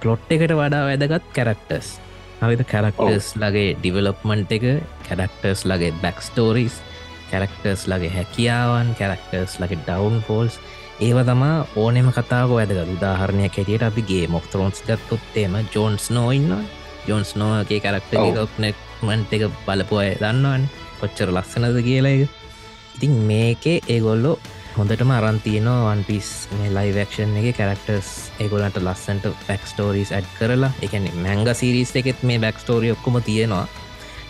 [0.00, 1.88] පලොට් එකට වඩා වැදගත් කැරක්ටර්ස්
[2.40, 4.66] හවිත කැරක්ටර්ස් ලගේ ඩිවලොප්මන්ට් එක
[5.08, 6.80] කැරක්ටර්ස් ලගේ බැක්ස්ටෝරිස්
[7.30, 10.58] කැරක්ටර්ස් ලගේ හැකියාවන් කැරක්ටර්ස් ලගේ ඩවන් ෆෝල්ස්
[11.00, 12.92] ඒව තමා ඕනෙම කතාව වැදගත්.
[12.96, 16.52] උදාහරණය කෙටියට අපිගේ මොක්තරෝන්ස් ගත්තොත්තේම ජෝන්ස් නෝඉන්න
[17.08, 20.68] ජෝන්ස් නෝගේ කැරක්ටර්නෙක්මන්ට් එක බලපුය දන්නවාන.
[21.00, 22.30] කොච්චර ලක්සනද කියලා එක
[22.96, 24.38] ඉතින් මේකේ ඒගොල්ලෝ
[24.78, 28.10] හොඳටම අරන්තියනවා වන් පිස් මේ ලයිවක්ෂන් එක කැරක්ටර්ස්
[28.44, 33.64] ඒගොලන්ට ලස්සන්ට පැක්ස්ටෝරිස් ඇඩ් කරලා එකන මැංග සිරිස් එකෙත් මේ බැක්ස්ටෝරිය ඔක්කොම තියෙනවා.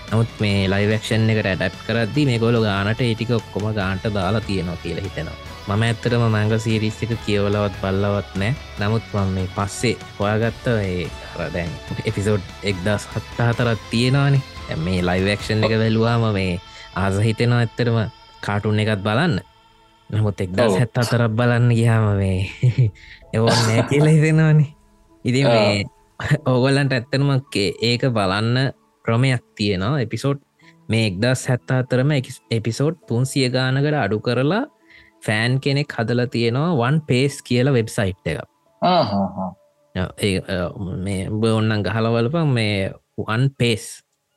[0.09, 5.05] නමුත් මේ ලයිවක්ෂන් එකට ඇඩප් කරදදි මේ ගොලො ගානට ඒටික ඔක්කොම ගාන්ට දාලා තියෙනවා කියලා
[5.05, 5.37] හිතෙනවා.
[5.69, 8.57] මම ඇත්තරම මංග සීරිස් එක කියවලවත් බල්ලවත් නෑ.
[8.81, 15.77] නමුත් මම මේ පස්සේ හොයාගත්ත ඒ රදැන් එපිසෝඩ් එක්දස් හත්තා හතරත් තියෙනවානේ මේ ලයිවක්ෂන් එක
[15.77, 16.57] වැැලවාම මේ
[16.97, 18.03] ආස හිතෙනවා ඇත්තරම
[18.41, 19.41] කාටුන් එකත් බලන්න.
[20.11, 22.49] නමුත් එක්දස් හැත් අතරක් බලන්න ගියාම මේ
[23.35, 24.71] එවන් නෑ කියලා හිතෙනවානේ.
[25.25, 25.85] ඉති මේ
[26.51, 28.73] ඕගොල්ලන්ට ඇත්තනමක්කේ ඒක බලන්න
[29.05, 30.01] ක්‍රමයක් තියෙනවා.
[30.01, 30.40] එපිසෝඩ්
[30.88, 32.12] මේ එක්දස් හැත්තා අතරම
[32.51, 34.64] එපිසෝඩ් තුන්සිය ගානකට අඩු කරලා
[35.25, 38.29] ෆෑන් කෙනෙක් හදල තියෙනවා වන් පේස් කියලා වෙබ්සයිට්
[40.23, 40.49] එක
[40.99, 43.87] මේ බොන්නන් ගහලවලප මේ වන් පේස්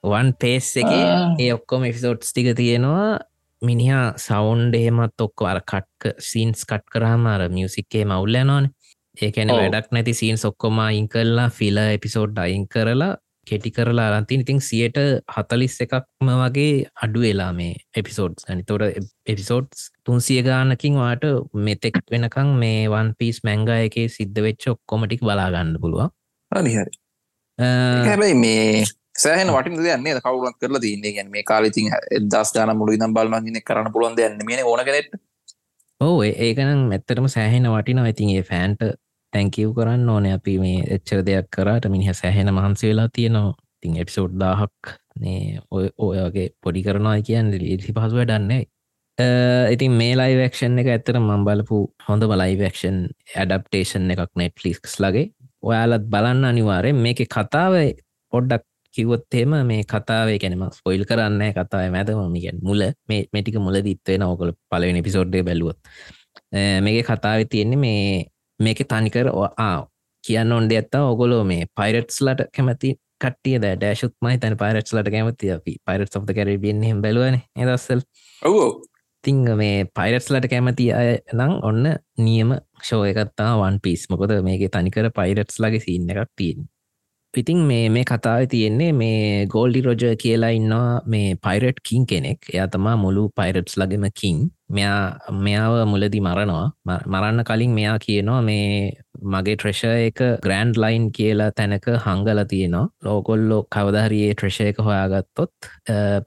[0.04, 3.20] වන් පේස් එක ඒ ඔක්කොම එෆිසෝඩ්ස් ටික තියෙනවා
[3.62, 8.70] මිනිහා සවන්් එහෙමත් ඔක්ක අර කට්ක සීන්ස් කට් කරහම අර මියසික්කේ මවුල්ල නොන
[9.18, 13.12] ඒකැන වැඩක් නැති සීන් සොක්කොම අයින් කරලා ෆිල එපිසෝඩ් අයින් කරලා
[13.48, 14.98] කෙටි කරලා අරන්තින් ඉතින් සියට
[15.34, 16.72] හතලිස් එකක්ම වගේ
[17.04, 18.86] අඩු වෙලා මේ එපිසෝඩ්ස් අනිතොට
[19.28, 21.28] එපිසෝඩ්ස් තුන්සිය ගානකින් වාට
[21.60, 26.10] මෙතෙක් වෙනකං මේ වන් පිස් මැංගා එකේ සිද්ධ වෙච්ච ඔක්කොමටික් බලාගන්න පුළුව
[26.52, 26.98] හරිහරි
[27.60, 28.66] හැබැයි මේ
[29.24, 31.92] සෑහන වටින් දයන්නේ කවුලත් කරලා තින්නේ ගැන මේ කාලඉතින්
[32.28, 35.22] දස් ගාන මුළු දම් බලන්න කරන්න පුළුවන් දෙන්න මේ ඕන කෙනෙට
[36.02, 38.82] ඕ ඒකනම් මැත්තරම සෑහෙන වටින ඉතින් ඒ ෆෑන්ට
[39.34, 40.26] තැංකව් කරන්න ඕන.
[40.28, 43.54] අපි මේ එච්චර දෙයක් කරට මිනිහ සෑහෙන මහන්සි වෙලා තියෙනවා.
[43.82, 48.62] තින් එපිසෝඩ් දාහක් නේ ඔය ඔයගේ පොඩි කරනවා කියන්න ඉසි පහසු වැඩන්නේ
[49.74, 53.00] ඉතින් මේ ලයිවක්ෂන් එක ඇත්තර මම් බලපු හොඳ ලයිවක්ෂන්
[53.36, 55.26] ඇඩප්ටේෂන් එකක් නෙට්ලික්ස් ලගේ
[55.64, 57.78] ඔයාලත් බලන්න අනිවාරෙන් මේක කතාව
[58.34, 61.84] පොඩ්ඩක් කිවොත්තේම මේ කතාවේ කැනම ස්පොයිල් කරන්න කතාව.
[61.92, 65.80] මැතමමිගෙන් මුල මේ මටික මුල දිත්වේ නවකොල පලවෙනි පිසෝඩ්ඩේ බැලුවත්.
[66.82, 68.26] මේක කතාව තියෙන්නේ මේ
[68.60, 69.28] මේක තනිකර
[70.24, 72.90] කියන්න ඔන්ඩ ඇත්තා ඔගොලෝ මේ පයිරට්ස් ලට කැමති
[73.22, 75.74] කටිය ඩෑශුත් මයි තැන පයිරට්ස් ලට කැමති අපි.
[75.88, 78.02] පයිරට් of කැරබියෙන් හෙම බලවන දස්සල්
[78.42, 78.70] ඔවෝ
[79.24, 81.84] තිංග මේ පයිරට්ස් ලට කැමති අය නම් ඔන්න
[82.20, 86.66] නියම ෂෝ එකත්තා වන් පිස් මොකොද මේක තනිකර පයිරට්ස් ලගේ සින්න එකක් තියෙන්
[87.34, 92.40] ඉතින් මේ මේ කතාව තියෙන්නේ මේ ගෝල්ඩි රොජ කියලා ඉන්නවා මේ පයිරට් කින් කෙනෙක්.
[92.54, 96.68] එයා තමා මුළු පයිරට්ස් ලගෙම කින් මෙයා මෙයාව මුලදි මරනවා.
[97.14, 98.68] මරන්න කලින් මෙයා කියනවා මේ
[99.34, 102.86] මගේ ට්‍රෙෂ එක ග්‍රෑන්ඩ් ලයින් කියලා තැනක හංගල තියෙනවා.
[103.04, 105.72] ලෝකොල්ලෝ කවදහරයේ ට්‍රෙෂ එක හොයාගත්තොත්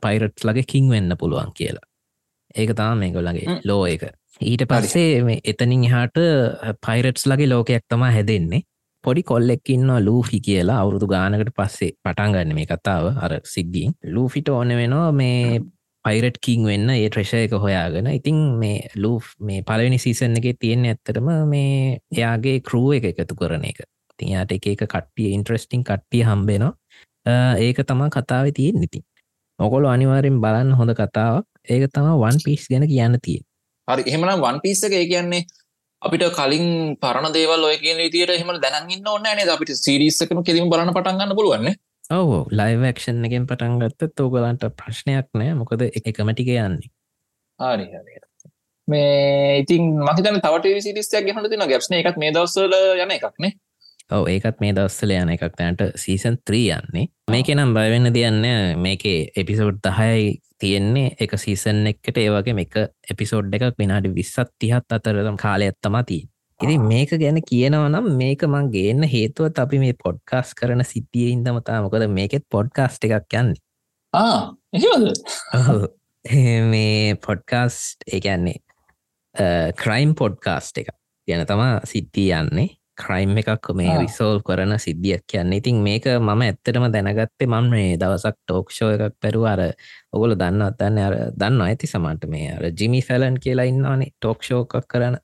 [0.04, 1.88] පයිරට්ස් ලගේ කින් වෙන්න පුළුවන් කියලා.
[2.56, 4.08] ඒක තාම මේකොල්ලගේ ලෝ එක.
[4.40, 6.16] ඊට පස්සේ එතනින් එහාට
[6.86, 8.68] පයිරට්ස් ලගේ ලෝකයක් තමා හැදෙන්නේ
[9.04, 13.94] පොඩි කොල්ලෙක්කින්න ලූෆි කියලා අවුරුදු ගානකට පස්සේ පටන්ගන්න මේ කතාව අර සිද්ධියෙන්.
[14.14, 15.60] ලූෆිට ඕන වෙනවා මේ
[16.04, 18.10] පයිරට් කින් වෙන්න ඒ ට්‍රෙෂ එක හොයාගෙන.
[18.18, 23.64] ඉතින් මේ ලූ මේ පලවෙනි සීසන් එක තියෙන ඇත්තරම මේ එයාගේ කරුව එක එකතු කරන
[23.64, 23.80] එක.
[24.18, 26.72] තියාට එක එක කට්ටිය ඉන්ට්‍රස්ටිං කට්ටිය හම්බෙනවා.
[27.58, 29.04] ඒක තමා කතාව තියෙන් ඉතින්.
[29.58, 31.46] ඔකොල අනිවාරෙන් බලන්න හොඳ කතාවක්.
[31.64, 33.40] ඒක තම වන් පිස් ගැන කියන්න තිය
[33.88, 35.44] හරි එහෙමනම් වන් පිස්ස එක ඒ කියන්නේ
[36.04, 36.66] අපිට කලින්
[37.02, 39.50] පරණ දේවල් ඔය කියන විදියට එහෙම දැනගන්න ඕන්න නේද?
[39.54, 41.74] අපිට සිරිස්සකම කෙරීම බලන්න පටන්ගන්න පුළුවන්න
[42.12, 45.54] ඔව ලයිවක්ෂන් එකෙන් පටන්ගත්ත තෝගලන්ට ප්‍රශ්නයක් නෑ.
[45.60, 46.92] මොකද එකමටික යන්නේ.
[47.60, 48.20] හරි හරි.
[48.88, 53.52] මේ ඉතින් මහිතන තවට සිරිස්යක් ගහන තින ගැප්න එකත් මේ දවස්සල යන එකක්නේ
[54.10, 55.56] ඔව ඒකත් මේ දස්සල යන එකක්.
[55.56, 57.08] තැනට සීසන් ත්‍රී යන්නේ.
[57.30, 58.44] මේක නම් බයවෙන්න තියන්න
[58.80, 62.78] මේකේ එපිසෝඩ් දහයයි තියෙන්නේ එක සීසන් එකට ඒවගේ එක
[63.10, 66.20] එපිසෝඩ් එකක් විනාඩි විස්සත් තිහත් අතරම් කාලය ඇත්තමති
[66.60, 72.06] ඉති මේක ගැන කියනවනම් මේක මං ගේන්න හේතුවත් අපි මේ පොඩ්කාස් කරන සිද්ධිය ඉදමතා මොකද
[72.10, 73.60] මේකෙත් පොඩ්කාස්ට් එකක් යන්නේ.
[76.72, 78.60] මේ පොඩ්කාස්ට් එකන්නේ
[79.76, 80.94] ක්‍රයිම් පොඩ්කාස්ට් එක
[81.28, 85.52] ගැන තමා සිද්ධිය යන්නේ ක්‍රයිම් එකක් මේ රිසෝල් කරන සිද්ධියක් කියන්න.
[85.52, 89.60] ඉතින් මේක මම ඇත්තටම දැනගත්තේ මම මේ දවසක් ටෝක්ෂෝ එකක් පැරුව අර
[90.12, 95.18] ඔගොල දන්න අර දන්න ඇති සමන්ට මේ අර ජිමි ෆැලන් කියලා ඉන්නවානේ ටෝක්ෂෝකක් කරන.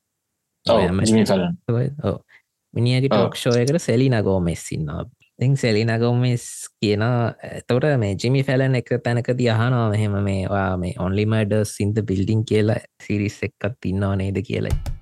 [2.74, 5.04] මිනිියගේ ටෝක්ෂෝ එකට සෙලි නගෝමෙස් ඉන්නවා.
[5.38, 6.44] ඉතින් සෙලි නගෝමෙස්
[6.76, 7.02] කියන
[7.66, 13.40] තොට මේ ජිමි ෆැලන් එක තැනක දියහනවා මෙහෙම මේවා මේ ඔන්ලිමඩ සිින්ද බිල්ඩිං කියලා සිරිස්
[13.42, 14.99] එක්කත් ඉන්නවා නේද කියලයි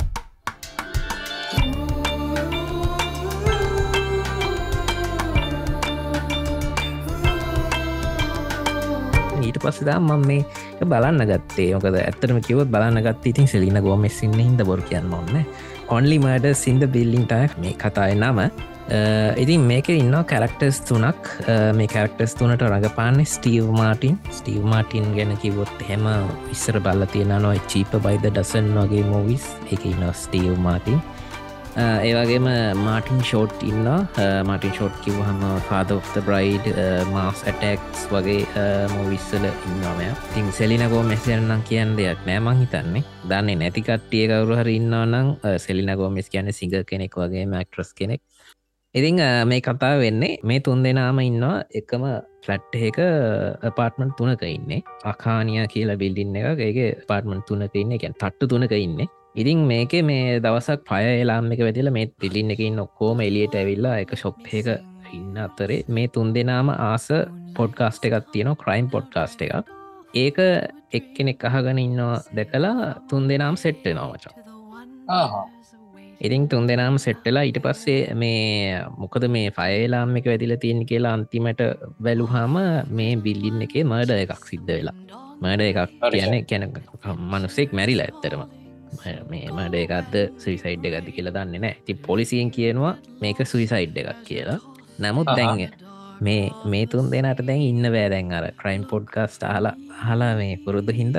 [9.48, 11.68] ඊට පස්සදා මම මේ බලන්න ගත්තේ.
[11.74, 15.44] මොකද ඇත්තටම කිවත් බලන්න ගත් ඉතින් සෙලින ගෝමෙස්සින්න හිද බොර කියන්න ඔන්න
[15.96, 18.40] ඔන්ලි මඩ සිින්ද බිල්ලිින් ටක් මේ කතාය නම.
[19.42, 21.28] ඉතින් මේක ඉන්න කැරක්ටර්ස් තුනක්.
[21.78, 26.08] මේ කැරක්ටර්ස් තුනට රඟපාන්න ස්ටීව් මාටින් ස්ටීව් මාටින් ගැන කිවොත් හෙම
[26.54, 31.00] ඉස්සර බල්ල තියෙන නොයි චීප බයිද ඩසන් වගේ මෝවිස් එක ඉන්න ස්ටීව් මාටින්
[31.78, 32.46] ඒවගේම
[32.84, 33.86] මාටින් ෂෝට් ඉන්න
[34.48, 36.66] Martin short කිවහම father of the bride
[37.12, 38.64] Mars attacks වගේ
[38.94, 43.04] මෝවිස්සල ඉන්නමය තින් සෙලිනකෝ මෙසරන්නම් කියන්න දෙයක් නෑමං හිතන්නේ.
[43.30, 45.28] දන්නේ නැති කට්ටිය කවරු හරි ඉන්නවනම්
[45.66, 48.22] සෙලිනකෝ මෙස් කියන්න සිංහ කෙනෙක් වගේ මැක්ට්‍රස් කෙනෙක්.
[48.94, 51.62] ඉතිං මේ කතා වෙන්නේ මේ තුන් දෙනාම ඉන්නවා.
[51.80, 52.08] එකම
[52.46, 52.98] ෆලට් එක
[53.78, 54.82] පාර්ටමන් තුනක ඉන්නේ.
[55.12, 57.94] අකානිය කියලා බිල්ඩින්න එක ඒගේ පාර්ටමන් තුනක ඉන්න.
[57.98, 59.08] එකැන් තට්ටු තුනක ඉන්නේ.
[59.34, 64.14] ඉතින් මේක මේ දවසක් පය එලාම් එක වැදිල මේ පිලින්න එකින් ඔක්කෝම එලියට ඇවිල්ලා එක
[64.16, 64.68] ශොප් එක
[65.12, 67.06] ඉන්න අත්තරේ මේ තුන් දෙනාම ආස
[67.56, 69.68] පොඩ්කාස්ට එකක් තියෙන ක්‍රයිම් පොඩ්කාස්ට එකක්.
[70.14, 70.38] ඒක
[70.92, 74.32] එක්කෙනෙක් අහගන ඉන්නවා දැකලා තුන් දෙනම් සෙට්ට නොවචා
[76.20, 81.60] ඉරිං තුන් දෙනම් සෙට්ටලා ඊට පස්සේ මේ මොකද මේ ෆයලාම් එක වැදිල තියෙන කියලා අන්තිමට
[82.00, 82.56] වැලුහාම
[82.90, 84.96] මේ බිල්ලින්න එකේ මර්ඩ එකක් සිද්ධ වෙලා.
[85.42, 86.64] මඩ එකක් කියන කැන
[87.30, 88.42] මනුසෙක් මැරිලා ඇත්තරම
[89.30, 94.58] මේමට ඒකත්ද සුවිසයිඩ් එකද කියලා දන්න නෑ ති පොලිසියෙන් කියනවා මේක සුවිසයිඩ් එකක් කියලා.
[94.98, 95.68] නමුත් දැන්ග
[96.20, 99.74] මේ මේ තුන් දෙනට දැන් ඉන්න බෑදැන් අර ක්‍රයිම් පොඩ්කස්ට හලා
[100.06, 101.16] හලා මේ පුරුදු හින්ද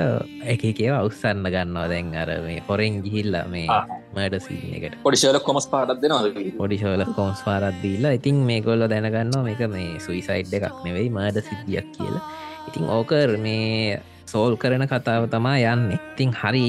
[0.54, 3.66] එක කියව අවස්සන්න ගන්නවා දැන් අර මේ හොරෙන් ගිහිල්ලා මේ
[4.16, 5.00] මඩ සීන එකට.
[5.06, 10.84] පොඩිශල කොමස් පාටත් දෙෙනවා පොඩිශෝල කොම්ස් පාරත්දීලා ඉතින් මේ කොල්ල දැනගන්නවා මේක මේ සුයිසයිඩ් එකක්
[10.84, 12.24] නෙවෙයි මඩ සිද්ධියක් කියලා.
[12.68, 15.90] ඉතින් ඕකර් මේ සෝල් කරන කතාව තමා යන්න.
[15.96, 16.68] ඉතිං හරි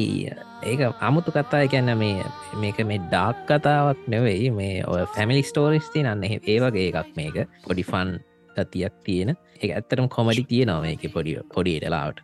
[0.63, 2.26] ඒක අමුතු කතා කියන්න මේ
[2.62, 4.50] මේක මේ ඩාක් කතාවක් නෙවෙයි.
[4.52, 7.39] මේ ඔය ෆැමිලි ස්ටෝරිස්ති නන්න ඒ වගේ එකක් මේක.
[7.65, 8.19] පොඩි ෆන්
[8.56, 9.32] ගතියක් තියෙන.
[9.62, 12.19] එක ඇත්තරම් කොමඩි තියෙනවා මේක පොඩිය පොඩියටලාවට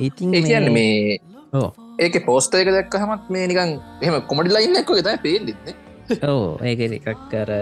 [0.00, 1.18] ඉතින් කියන්න මේ
[1.98, 5.50] ඒක පෝස්ට එක දැක්ක හමත් මේ නිකන් එහම කොමඩි ලයින්නක් ත පේෙන්න්න
[6.26, 7.52] ඕ ඒක එකක් කර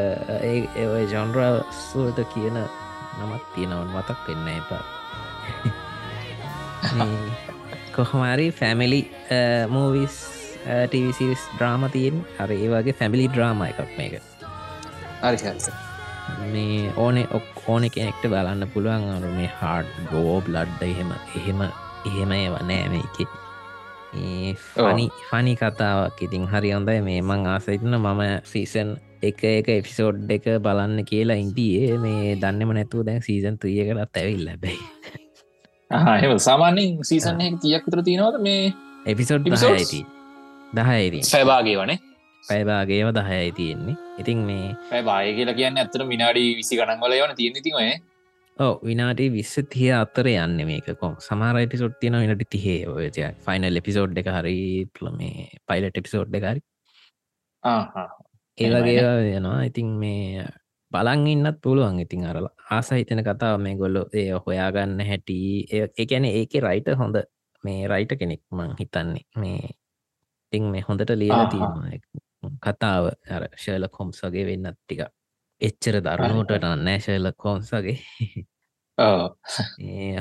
[0.43, 1.55] ඒ ජොන්රා
[1.85, 4.85] සුවත කියන නමත් තියෙනවන් මතක් වෙන්න එපා
[7.95, 9.01] කොහොමරි ෆැමිලි
[9.71, 10.17] මූවිස්
[10.65, 12.21] ටවිසිස් ඩ්‍රාම තියෙන්.
[12.39, 14.21] අර ඒ වගේ ෆැමිලි ඩ්‍රාම එකක් මේක.
[16.53, 22.31] මේ ඕන ඔක් ඕන කෙනෙක්ට බලන්න පුළුවන් අරු මේ හාඩ් ගෝබ් ලඩ්ඩ එහෙම එහෙම එහෙම
[22.33, 23.19] ඒවනෑ මේක.
[24.75, 26.23] ෆනි ෆනි කතාවක්.
[26.23, 27.01] ඉතින් හරි හොඳයි.
[27.01, 33.07] මේ මං ආසයිටන මම සීසන් එක එක එපිසෝඩ් එක බලන්න කියලා ඉන්ටියේ මේ දන්නම නැතුව
[33.07, 34.83] දැන් සීසන් ත්‍රිය කරත් ඇවිල් ලැබැයි
[35.95, 38.65] එම සාමාන්‍යෙන් සීසන් තියක් විතර තියෙනවද මේ
[39.07, 40.01] එපිසෝඩ් දහයිති
[40.73, 41.99] දහයිති සැබාගේ වනේ
[42.43, 43.97] පැබාගේව දහයයි තියෙන්නේ.
[44.19, 47.87] ඉතින් මේ පැබාය කියලා කියන්න ඇත්තට විනාඩි විසි ගණන්වල යන තියෙන තිවය
[48.57, 50.91] ඕ විනාටි විස්ස තිය අතර යන්න මේක.
[51.21, 52.81] සමාරයිටි සොට් තියෙන විනට තිහේ.
[52.89, 53.09] ඔයය
[53.47, 54.59] ෆයිනල් එපිසෝඩ් එක හරි
[55.13, 56.61] මේ පයිලට එපිසෝඩ් එකරි
[58.59, 59.63] ඒවගේ වෙනවා.
[59.71, 60.45] ඉතින් මේ
[60.93, 65.37] බලන් ඉන්නත් පුළුවන් ඉතින් අරලා ආසහිතන කතාව මේ ගොල්ලො ඒ හොයාගන්න හැටි.
[65.99, 67.17] ඒකැන ඒක රයිට හොඳ.
[67.65, 69.25] මේ රයිට කෙනෙක් මං හිතන්නේ.
[69.37, 69.61] මේ
[70.53, 72.01] තිං මේ හොඳට ලියලා තියෙන
[72.63, 75.01] කතාව අර ශර්ල කොම්සගේ වෙන්නත් ටික
[75.61, 77.99] එච්චර දරුණුවට නෑ ශර්ල කෝම්සගේ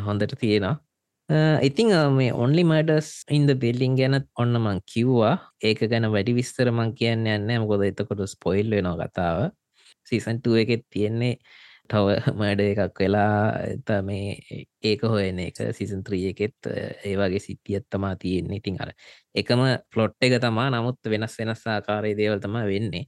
[0.07, 0.75] හොඳට තියෙනවා.
[1.61, 5.35] ඉතිං මේ ඔන්ලි මඩස් ඉන්ද බිල්ලිං ගැනත් ඔන්න මං කිව්වා.
[5.63, 9.51] ඒක ගැන වැඩි විස්තර මං කියන්න යන්න මොකොද එතකොට ස්පොයිල් වෙනවා කතාව.
[10.07, 11.35] සීසන්ටුව එකෙත් තියෙන්නේ
[11.93, 14.35] තව මඩ එකක් වෙලා එත මේ
[14.83, 16.69] ඒක හොයන එක සිසන්ත්‍රී එකෙත්
[17.05, 18.59] ඒවාගේ සිටියත් තමා තියෙන්නේ.
[18.61, 18.93] ඉතින් අර
[19.35, 23.05] එකම ෆලොට් එක තමා නමුත් වෙනස් වෙනස් ආකාරය දේවල් තම වෙන්නේ.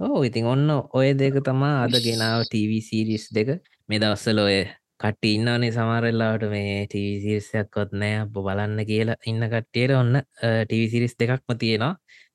[0.00, 3.60] ඕ ඉතින් ඔන්න ඔය දෙක තමා අද ගෙනාව TV සිරිස් දෙක.
[3.88, 4.58] මේ දවස්සල ඔය
[5.02, 10.20] කට ඉන්නනේ සමාරල්ලාට මේ ටීසිරිසයක්කොත් නෑ අප බලන්න කියලා ඉන්න කට්ටියට ඔන්න
[10.68, 11.94] ටීසිරිස් දෙකක්ම තියෙනවා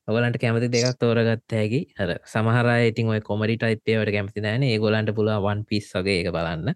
[0.10, 1.82] ඔගලන්ට කැමති දෙකක් තෝරගත්ත හැකි.
[2.00, 6.32] හර සමහරයි ඉතින් ඔය කොමඩි ටයිප්පේවට කැමති දෑන ඒ ගොලන්ට පුළුව වන් පිස් වගේ එක
[6.36, 6.74] බලන්න.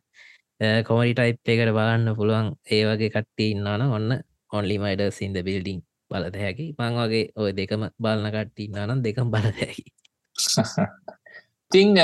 [0.87, 4.13] කොමඩි ටයිප් එකට බලන්න පුළුවන් ඒ වගේ කට්ටි ඉන්නන ඔන්න
[4.51, 6.67] ඔන්ලිමයිඩ සින්ද බිල්ඩිං බලද හැකි.
[6.77, 9.85] මං වගේ ඔය දෙකම බලන කට්ටි ඉන්නනම් දෙකම් බලදැකි
[11.71, 11.97] තිං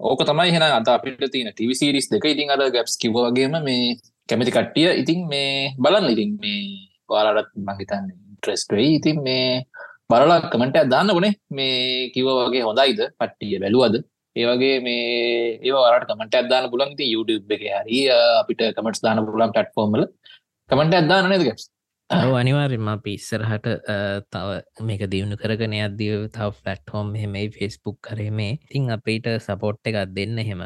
[0.00, 2.24] ඕක තමයි හෙන අත අපිට තින ටිවිසිරිස් දෙක.
[2.24, 6.10] ඉතින් අද ගැප්ස් කිව්වාගේම මේ කැමති කට්ටිය ඉතින් මේ බලන්න.
[6.14, 8.06] ඉතින් මේ වාලටත් මහිතන්න
[8.38, 8.96] ට්‍රෙස්ට වෙයි.
[8.98, 9.64] ඉතින් මේ
[10.12, 13.00] බලලා කමට දාන්න ගොනේ මේ කිව වගේ හොඳයිද?
[13.20, 13.96] පට්ටිය බැලුවද?
[14.36, 18.00] ඒවගේ මේ ඒ වරට කමට අදදාන පුලන් ති YouTube එක හරි
[18.40, 20.04] අපිට කමටස් දාන පුලන් ටෆෝර්මල
[20.70, 21.70] කමට අදදාන නද ගැස්
[22.10, 23.66] අනිවාර්යම පිස්සරහට
[24.34, 24.48] තව
[24.82, 28.58] මේක දියුණු කරගෙන අදදිව තව ෆලට්හෝම් හෙමයි ෆෙස්බුක් කරේ මේ.
[28.64, 30.62] ඉතිං අපිට සපෝට් එකක් දෙන්න හෙම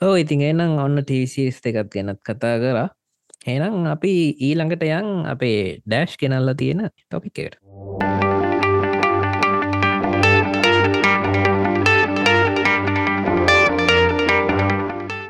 [0.00, 2.88] ඕ ඉතින් එනම් ඔන්න ටීසිස් එකත් ගැනත් කතා කරා.
[3.44, 4.12] එනම් අපි
[4.46, 7.60] ඊළඟට යන් අපේ ඩෑෂ් කෙනල්ල තියෙන ටොපිකට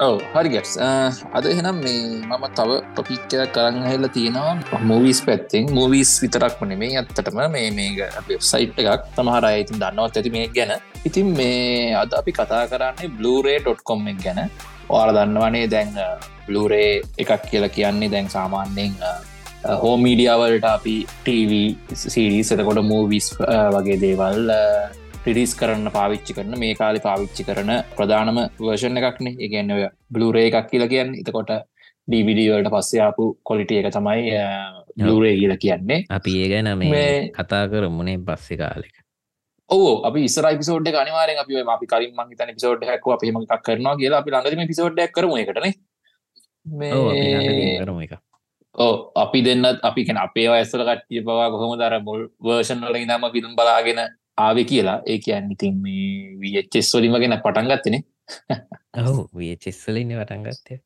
[0.05, 0.75] ඔව හරිගටස්
[1.37, 4.81] අද එහෙනම් මේ මම තව ටොපික්කයක් කරන්න හෙල්ල තියෙනවා.
[4.91, 5.67] මූවිස් පැත්තෙන්.
[5.79, 9.09] මූවිස් විතරක් වන මේ ඇත්තටම මේ මේ වෙබ්සයිට් එකක්.
[9.17, 10.73] තමහර අයිතින් දන්නවත් ඇති මේ ගැන.
[11.09, 14.41] ඉතින් මේ අද අපි කතා කරන්නේ බ්ලරේ.කොම් එක ගැන.
[14.89, 15.93] ඔයාල දන්නවනේ දැන්
[16.49, 18.93] බ්ලරේ එකක් කියලා කියන්නේ දැන් සාමාන්‍යයෙන්
[19.83, 21.53] හෝමීඩියාවලට අපි ටව
[22.05, 23.29] සිරිස් එතකොට මූවිස්
[23.77, 24.53] වගේ දේවල්
[25.27, 29.29] රිඩිස් කරන්න පාවිච්චි කරන මේ කාලි පාවිච්චි කරන ප්‍රධානම වර්ෂණ එකක්න.
[29.77, 31.15] ඔය බ්ලුරේ එකක් කියලා කියන්න.
[31.21, 31.53] එතකොට
[32.09, 34.35] ඩීවිඩවලට පස්සයාපු කොලිටිය එක තමයි
[35.03, 36.05] ලුරේ කියලා කියන්නේ.
[36.11, 38.95] අපි ඒ ගැන මේ කතා කරමුණේ පස්සෙ කාලෙක.
[39.71, 43.97] ඕ අපි ඉස්ර පිසෝඩ් අනිවාරෙන් අපි අපි කරින් මං තන පිසෝඩ් හැක් අපිම එකක් කරනවා
[43.97, 45.75] කියලා අපි ළඟදම පිසෝඩ්ඩක් කරම එකටන
[48.75, 53.27] ඕ අපි දෙන්නත් අපි කෙන අපේ ඇස්සල කට්ටිය පවා කොහොම දර මුල් වර්ෂන් වල ඉදම
[53.33, 54.01] පිතුම් බලාගෙන
[54.39, 54.99] ආව කියලා.
[55.07, 58.03] ඒ කියන්න ඉතින් මේ විච්චෙස් වලිම ගෙන පටන්ගත්තනේ
[59.01, 60.79] ඔහු වියචෙස්සලින්න වටන්ගත්තය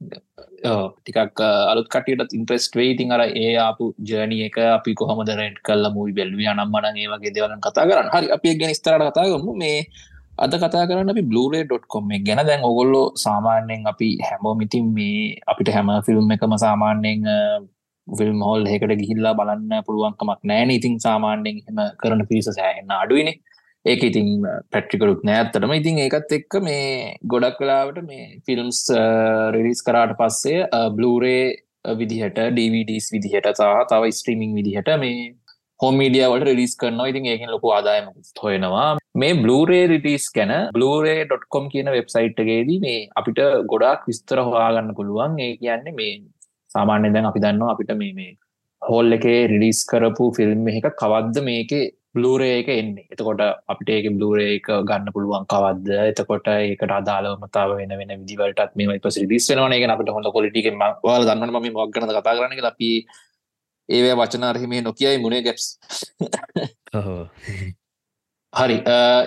[0.97, 5.91] ටිකක් අලුත් කටියට ඉන්ට්‍රස්ට වේ ඉතින් අර ඒ ආපු ජර්නිය එක අපි කොහොමද රෙන්ට් කල්ල
[5.97, 8.12] මුයි බැල්විය නම්මන ඒ වගේ දෙවලන් කතා කරන්න.
[8.14, 9.79] හරි අපි ගැන ස්තරට කතාගමු මේ
[10.38, 12.40] අද කතා කරන්න අපි බ්ලරේ.කොම් ගැන.
[12.42, 17.27] දැන් ඔගොල්ලෝ සාමාන්‍යයෙන් අපි හැමෝමිතින් මේ අපිට හැම ෆිල්ම් එකම සාමාන්‍යයෙන්
[18.09, 23.35] ෆිල්ම් හෝල් එකට ගිහිල්ලා බලන්න පුළුවන්කමක් නෑන ඉතින් සාමාන්‍යෙන් හෙම කරන පිරිස සෑහෙන්න අඩුවනි
[23.85, 24.29] ඒක ඉතින්
[24.72, 26.87] පැට්‍රිකරුත් නෑත්තටම ඉතින් ඒකත් එක්ක මේ
[27.27, 28.81] ගොඩක් කලාවට මේ ෆිල්ම්ස්
[29.57, 31.42] රිරිස් කරාට පස්සේ බ්ලරේ
[32.01, 35.20] විදිහට ඩවිඩස් විදිහට සහ තව ස්ට්‍රීමිං විදිහට මේ
[35.81, 37.11] හෝමීඩියවලට රිලිස් කරනවා.
[37.12, 38.09] ඉතින් ඒකින් ලොකු ආදායම
[38.45, 38.88] හොයෙනවා
[39.23, 43.41] මේ බ්ලරේ රිටිස් ගැන බ්ලරේ.කොම් කියන වෙබ්සයිට්ගේදී මේ අපිට
[43.73, 45.38] ගොඩක් විස්තර හොයාගන්න පුළුවන්.
[45.47, 46.12] ඒ කියන්නේ මේ
[46.71, 48.33] සාමාන්‍ය දැන් අපි දන්නවා අපිට මේ මේ
[48.83, 51.73] හෝල් එකේ රිලිස් කරපු ෆිල්ම් එක කවද්ද මේක
[52.17, 53.07] බ්ලූරේ එක එන්නේ?
[53.12, 55.88] එතකොට අපිට ඒක බ්ලූරේ එක ගන්න පුළුවන් කවද්ද?
[56.12, 60.69] එතකොට ඒකට අදාලවමතාව වෙන වෙන විදිවලටත් මේ පස රිස් වෙනන එක අපට හොඳ කොලිටික
[61.07, 62.93] වාල දන්න ම මොක්ගන කතා කරන අපි
[63.88, 65.66] ඒවය වචනාරහිමේ නොකියයි මුණේ ගැප්ස්
[68.53, 68.77] හරි.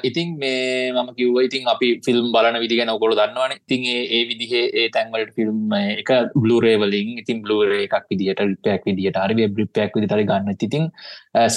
[0.03, 3.53] ඉතින් මේ මම කිව්ව ඉතින් අපි ෆිල්ම් බලන විදිගෙන ඔකොල දන්නවන.
[3.59, 9.47] ඉතින් ඒ විදිහේ ඒ තැන්වලට ෆිල්ම් එක බ්ලරේවලින් ඉතින් බ්ලරේ එකක් විදිට රිපයක් විදිට හරි
[9.57, 10.55] බ්‍රිපයක් විදිටරි ගන්න.
[10.67, 10.85] ඉතින්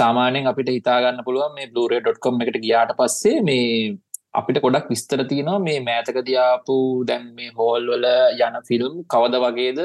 [0.00, 3.96] සාමානයෙන් අපිට හිතාගන්න පුළුවන් මේ බ්ලරේ.කොම් එකට ගියාට පස්සේ මේ
[4.34, 6.76] අපිට ගොඩක් විස්තර තියෙනවා මේ මෑතක දයාපු
[7.10, 8.06] දැන් මේ හෝල් වල
[8.46, 9.80] යන ෆිල්ම් කවද වගේද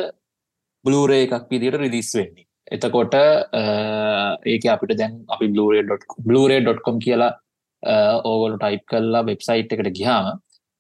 [0.86, 3.16] බ්ලරේ එකක් විදිට රිදිස් වෙන්නේ එතකොට
[4.46, 5.84] ඒක අපිට දැන් අපි බ්ලරේ
[6.28, 7.32] බ්ලරේ.කොම් කියලා
[8.24, 10.36] ඕගොලු ටයිප් කල්ලා වෙබ්සයිට් එකට ගියාම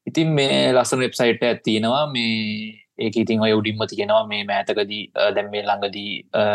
[0.07, 4.23] ඉතින් මේ ලස්සන වෙබ්සයිට් ඇත්තියෙනවා මේ ඒක ඉතින් ඔය උඩින්ම තියෙනවා.
[4.27, 5.01] මේ මෑතකදී
[5.35, 6.13] දැම් මේ ළඟදී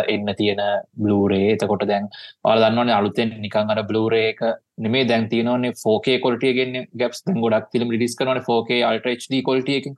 [0.09, 0.63] එන්න තියෙන
[0.97, 2.09] බ්ලූරේ එතකොට දැන්
[2.43, 4.43] පාල දන්නවන අලුතෙන් නිකං අර බ්ලූරේ එක
[4.79, 9.91] නෙමේ දැන් තියනවන්නේ ෆෝකේ කොල්ටියගෙන් ගැප්ස් දැන් ගොඩක් තිලම ලිස් කරන ෆෝකේ අල්ට්‍රHD කොල්ටියක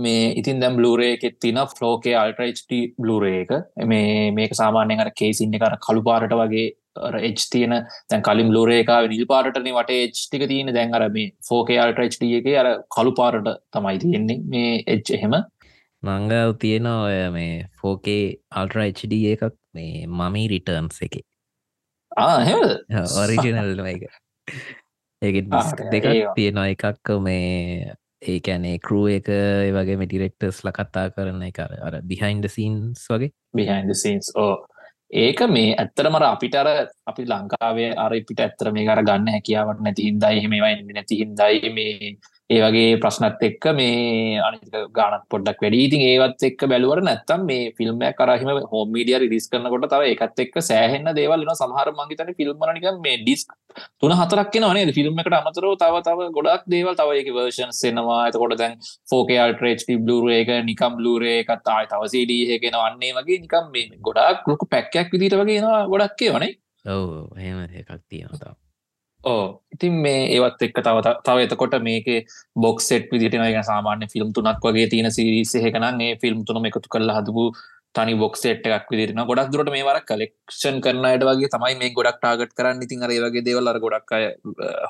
[0.00, 3.52] මේ ඉතින් දැම් බ්ලූරේ එකෙත් තින ෆලෝකේ අල්ට්‍රHD බ්ලූරේ එක.
[3.86, 7.74] මේ මේක සාමාන්‍යයෙන් අර කේසින්න කර කළු පාරට වගේ එච් තියෙන
[8.10, 12.68] දැන් කලින් ලෝරේකා නිල් පාටන වට එච්ටික තියෙන දැන් අර මේ ෆෝකේ අල්ට්‍රච්ට එක අර
[12.88, 15.34] කළු පාරට තමයි තියෙන්නේ මේ එච් එහෙම.
[16.02, 21.22] මංගව තියෙන ඔය මේ ෆෝකේ අල්ට්‍රයිච්ඩ එකක් මේ මමී රිටර්න්ස් එක.
[23.16, 24.06] ඔරිජිනල් එක.
[25.22, 25.32] ඒ
[25.92, 26.68] දෙක තියෙනවා.
[26.68, 29.28] එකක් මේ ඒකැනේ කරූ එක
[29.72, 33.32] වගේ මටිරෙක්ටර්ස් ලකත්තා කරන එක අර බිහින්ඩ සීන්ස් වගේ?
[33.56, 34.66] බිහින්ඩ සීන්ස් ඕ
[35.12, 36.68] ඒක මේ ඇත්තරමර අපිට අර
[37.06, 42.12] අපි ලංකාවේ අර පිට ඇත්තර මේ කර ගන්න හැකියාවට නැති හින්දයි එහෙමයි නැති හින්දයි මේ
[42.54, 44.62] ඒ වගේ ප්‍රශ්නත් එක්ක මේ අනික
[44.96, 45.82] ගානත් පොඩ්ඩක් වැඩි.
[45.86, 50.42] ඉතින් ඒවත් එක්ක බැලුවට නැත්තම් මේ ෆිල්ම් එකක් කරහිම හෝම් මීඩියා රිලීස් කරනකොට තව ඒකත්
[50.44, 51.58] එක්ක සෑහෙන්න දේවල් වෙනවා.
[51.60, 53.54] සමහර මං හිතන්නේ ෆිල්ම් වල නිකන් මේ ඩිස්ක්
[54.00, 54.90] තුන හතරක් එනවා නේද?
[54.98, 58.20] ෆිල්ම් එකට අමතරව තව තව ගොඩක් දේවල් තව ඒකේ වර්ෂන්ස් එනවා.
[58.30, 58.74] එතකොට දැන්
[59.12, 62.88] 4K Ultra HD Blu-ray එක නිකම් Blu-ray එකත් ආයි තව CD එකක එනවා.
[62.90, 66.52] අන්නේ වගේ නිකම් මේ ගොඩක් ලොකු පැක් එකක් විදිහට වගේ එනවා ගොඩක් ඒවනේ
[66.96, 68.56] ඔව් එහෙම එකක් තියෙනවා
[69.24, 72.08] ඕ ඉතින් මේ ඒවත් එක්ක තව තව එතකොට මේක
[72.56, 77.18] බොක් සෙට් විදිටන එක සාමාන්‍ය ෆිල්ම් තුනක් වගේ තියෙන සිරිසහකනම් ඒ ෆිල්ම් තුනම එකතු කරලා
[77.18, 77.44] හදපු
[77.94, 82.52] තනි බොක්සෙට් එකක් විදිරන ගොඩක් දුරට මේ වරක් කලෙක්ෂන් කරනයට වගේ තමයි මේ ගොඩක් ටාගට
[82.54, 82.84] කරන්න.
[82.86, 84.24] ඉතින් අර වගේ දේවල් අර ගොඩක් අය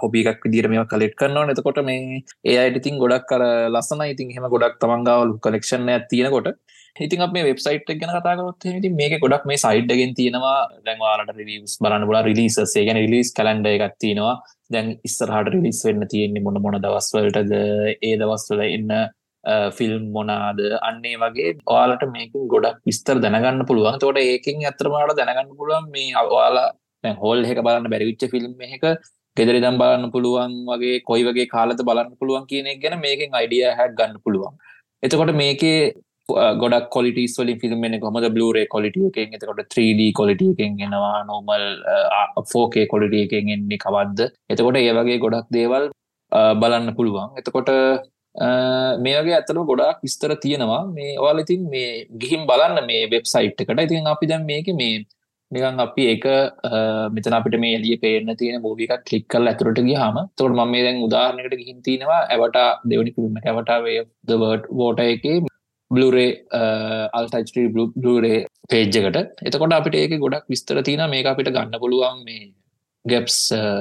[0.03, 4.49] හොබික් විදිර මේ කලෙට් කරනවා නතකොට මේ ඒ අයට ඉතින් ගොඩක් කර ලස්සන ඉතින් හෙම
[4.49, 6.53] ගොඩක් තමන්ගවල් කලෙක්ෂන් ඇ තියෙනකොට
[7.05, 10.59] ඉතින් අප මේ වෙබ්සයිට් ගැන කතාකරොත් ති මේක ගොඩක් මේ සයිඩ්ගෙන් තියෙනවා.
[10.87, 14.35] දැන්වාලට රිවස් බලන්න බලා රිලිසසේ ගැන රිලිස් කලන්ඩ එකක් තියෙනවා.
[14.75, 17.55] දැන් ඉස්සරහට රිලිස් වෙන්න තියෙන්නේ මොන මොන දවස්වලටද
[18.09, 18.91] ඒ දවස්වල එන්න
[19.79, 20.61] ෆිල්ම් මොනාද?
[20.91, 23.99] අන්නේ වගේ ඔයාලට මේකින් ගොඩක් විස්තර දැනගන්න පුළුවන්.
[24.03, 26.69] තෝට ඒකින් ඇතරමට දැනගන්න පුළුවන් මේ අවාලා
[27.23, 28.85] හෝල් එක බලන්න බැරිවිච්ච ෆිල්ම් එක
[29.37, 33.97] ගෙදරිදම් බලන්න පුළුවන් වගේ කොයි වගේ කාලත බලන්න පුළුවන් කියන එක ගැන මේකෙන් අයිඩිය හැක්
[33.99, 34.55] ගන්න පුළුවන්.
[35.03, 35.81] එතකොට මේකේ
[36.63, 39.35] ගොඩක් කොලිටස් වලින් ෆිල්ම්ෙන කොමද බ්ලරේ කොලිටිය එකෙන්.
[39.37, 41.67] එතකොට 3D කොලිටිය එකෙන් ගෙනවා නෝමල්
[42.53, 44.31] ෆෝකේ කොලිටිය එකෙන් එන්නේ කවද්ද?
[44.55, 45.87] එතකොට ඒ වගේ ගොඩක් දේවල්
[46.63, 47.31] බලන්න පුළුවන්.
[47.41, 47.71] එතකොට
[49.07, 50.83] මේගේ ඇතර ගොඩක් විස්තර තියෙනවා.
[50.99, 51.89] මේ ඔයාල ඉතින් මේ
[52.23, 53.81] ගිහිම් බලන්න මේ වෙබ්සයිට් එකට.
[53.87, 55.07] ඉතින් අපි දැන් මේක මේ
[55.53, 56.25] නිකන් අපි එක
[57.15, 60.83] මෙතන අපිට මේ එලිය පේන තියෙන මූවික කලික් කල් ඇතුරට ගිය හම තොට ම මේ
[60.87, 62.59] දැන් උදාහරණකට ගිහින් තියෙනවා ඇවට
[62.91, 65.27] දෙවනි පිල්ම ඇවටාවේ දවර්ඩ් වෝට එක
[65.91, 66.31] බ්ලරේ
[67.13, 68.39] අල්ටයිස්ට්‍රී බ්ලරේ
[68.69, 72.47] පේජ්ජකට එතකොට අපිට ඒක ගොඩක් විස්තර තියන මේ අපිට ගන්න පුළුවන් මේ
[73.05, 73.39] ගැප්ස්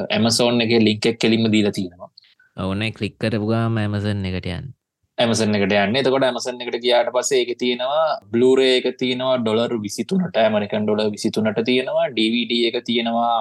[0.10, 2.12] ඇමසෝන් එක ලිංකෙක් කෙලින්ම දීලා තියෙනවා.
[2.58, 4.68] ඕන කලික්කරපුගාම ඇමසන් එකට යන්න.
[5.18, 6.00] ඇමසන් එකට යන්න.
[6.02, 11.64] එතකොට ඇමසන් එකට ගියාට පස්සේ එක තියෙනවා බ්ලූරේ එක තියෙනවා ඩොලර් විසිතුනට ඇමරිකන් ඩොල විසිතුනට
[11.66, 12.08] තියෙනවා.
[12.12, 13.34] DVD එක තියෙනවා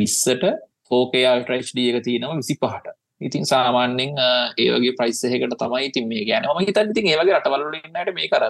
[0.00, 0.44] විස්සට.
[0.90, 4.12] ෆෝකේ අල්ට්‍රයිස්්ඩ එක තියෙනවා විසි පහට ඉතින් සාමාන්‍යෙන්
[4.58, 8.46] ඒවගේ ප්‍රයිස්සහකට තමයි ඉතින් මේ ගැන ම හිතන් ඉතින් ඒවගේ රටවල්ලන්නට මේ කර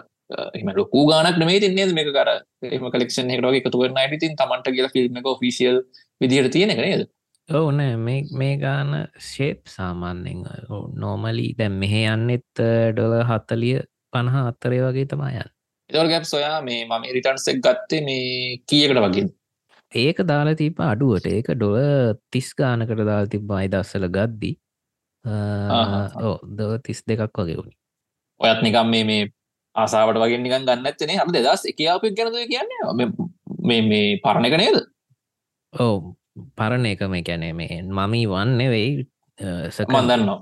[0.53, 2.31] එම ලොකු ගානක් මේ තින්නේ මේ කර
[2.71, 5.83] එම කලෙක්ෂන් එකටගේ එකතු කරන්නට ඉතින් තමන්ට කියල ෆිල්ම් එක ෆිසිියල්
[6.21, 7.09] විදිහට තියෙන නේද?
[7.49, 7.83] ඕන
[8.35, 8.93] මේ ගාන
[9.31, 10.47] ශේප් සාමාන්‍යෙන්
[10.97, 13.77] නෝමලි දැම් මෙහ යන්නෙත් ඩොල හත්තලිය
[14.13, 15.53] පණහ අත්තරය වගේ තමයන්
[15.91, 19.29] එදර්ගැප් සොයා මේ මම රිටන්සෙක් ගත්තේ මේ කියකට වගේ
[19.93, 21.27] ඒක දාලා තිබ අඩුවට.
[21.29, 24.53] ඒක ඩොල තිස් ගානකට දාල් තිබ අයිදස්සල ගද්දි
[25.25, 27.75] ඕ දව තිස් දෙකක් වගේ වුණි.
[28.41, 29.23] ඔයත් නිකම් මේ මේ
[29.75, 32.81] ආසාාවට වගේ නිකන් ගන්න ඇත්තනේ හම දෙදස් එක අපක් ගැනද කියන්නේ
[33.63, 34.79] මේ මේ පරණක නේද?
[35.73, 36.15] ඕ
[36.57, 38.91] පරණ එක මේ කැනේ මේ මමී වන්න වෙයි
[39.89, 40.41] මන්දන්නවා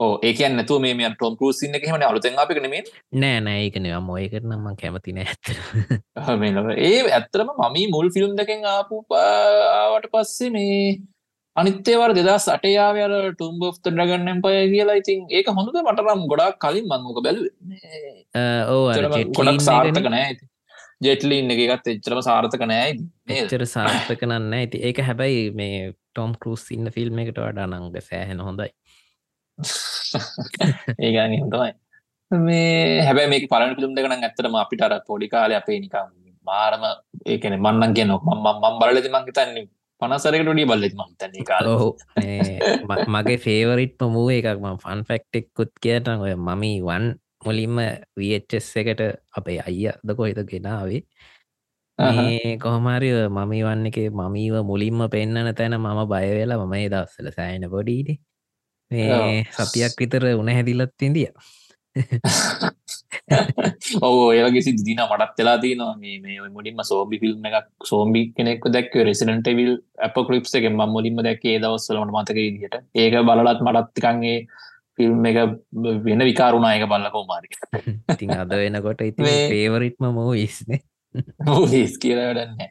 [0.00, 3.40] ඕ ඒකන්න නැතු මේ ටොම් පරසින්න එකහම අලුතෙන් අපික නෙමේ නෑ.
[3.40, 5.44] නෑ ඒකන මොයකට නම්ම කැමති නෑ ඇත්ත.
[6.88, 10.80] ඒ ඇත්තරම මමී මුල් ෆිල්ම් දෙකෙන් ආපු ආවට පස්සේ මේ
[11.56, 14.98] අනිත්‍යවර දෙදා සටයාවර ටුම්බ ඩගන්නම් පය කියලා.
[15.02, 15.78] ඉතින් ඒක හොඳද?
[15.82, 17.42] මටනම් ගොඩක් කලින් මංගෝක බැලු
[19.32, 20.36] ගොඩක් සාර්ථක නෑ
[21.00, 22.90] ජෙටලින්න එකත් එච්චරම සාර්ථක නෑ
[23.36, 28.40] එච්චර සාර්ථක නන්න ඇති ඒක හැබැයි මේ ටොම් කරුස් ඉන්න ෆිල්ම් එකට වඩා නංග සෑහෙන
[28.40, 28.70] හොඳයි.
[31.06, 31.72] ඒගනි හොඳමයි.
[32.30, 36.12] මේ හැබැ මේ පලන පිළුම් දෙකන ඇත්තරම අපිට අර පොඩි කාල අපේ නිකම්
[36.46, 36.84] මාරම
[37.26, 39.66] ඒකන මන්නන් කිය නොක් ම ම බලලති මං තන්නේ
[40.02, 41.66] පනසරකට ඩිය බල්ලෙත් මතන්නේ කාල.
[43.08, 47.06] මගේ ෆේවරිට් පමුව එකක් ම ෆන් ෆෙක්ටෙක් කුත් කියටන ඔය මමී වන්
[47.44, 47.80] මුලින්ම
[48.16, 51.02] වස් එකට අපේ අයියද කොහිත ගෙනාවේ.
[52.58, 58.20] කොහමාරය මමී වන්න එක මමීව මුලින්ම පෙන්න්නන තැන මම බයවෙලා මම ඒ දස්සල සෑන පොඩීට
[58.90, 61.30] මේ සතියක් විතර උන හැදිලත් ඉදිය
[64.00, 65.94] ඔව ඒගේ සිදින මටත් වෙලා තියනවා.
[65.96, 70.82] මේ මේ මුලින්ම සෝබි ෆිල්ම් එකක් සෝම්බි කෙනෙක් දැක් රෙසිඩට විල් අප කලිප්ස එක ම
[70.88, 74.38] මුලින්ම දැක්ේ දවස්සලට මතක දිට ඒක බලලත් මටත්තිකන්ගේ
[74.96, 75.38] ෆිල්ම් එක
[76.04, 77.48] වෙන විකාරුණා එක බල්ලකෝ මාරි
[78.14, 80.80] ඉතින් අද වෙනකොට ඉති පේවරිට්ම මෝ ඉස්නේ
[81.44, 82.70] මූස් කියලා වැඩන්නේ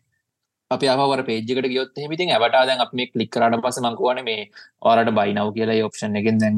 [0.72, 4.45] අප අවර පේජ්කට ගයොත් හිමිතින් ඇවට දැන් අප මේ කලික් කරට පස මංකුවන මේ
[4.84, 6.55] ඕරට බයිනව කියලා ඔප්ෂන් එකෙන් දැන්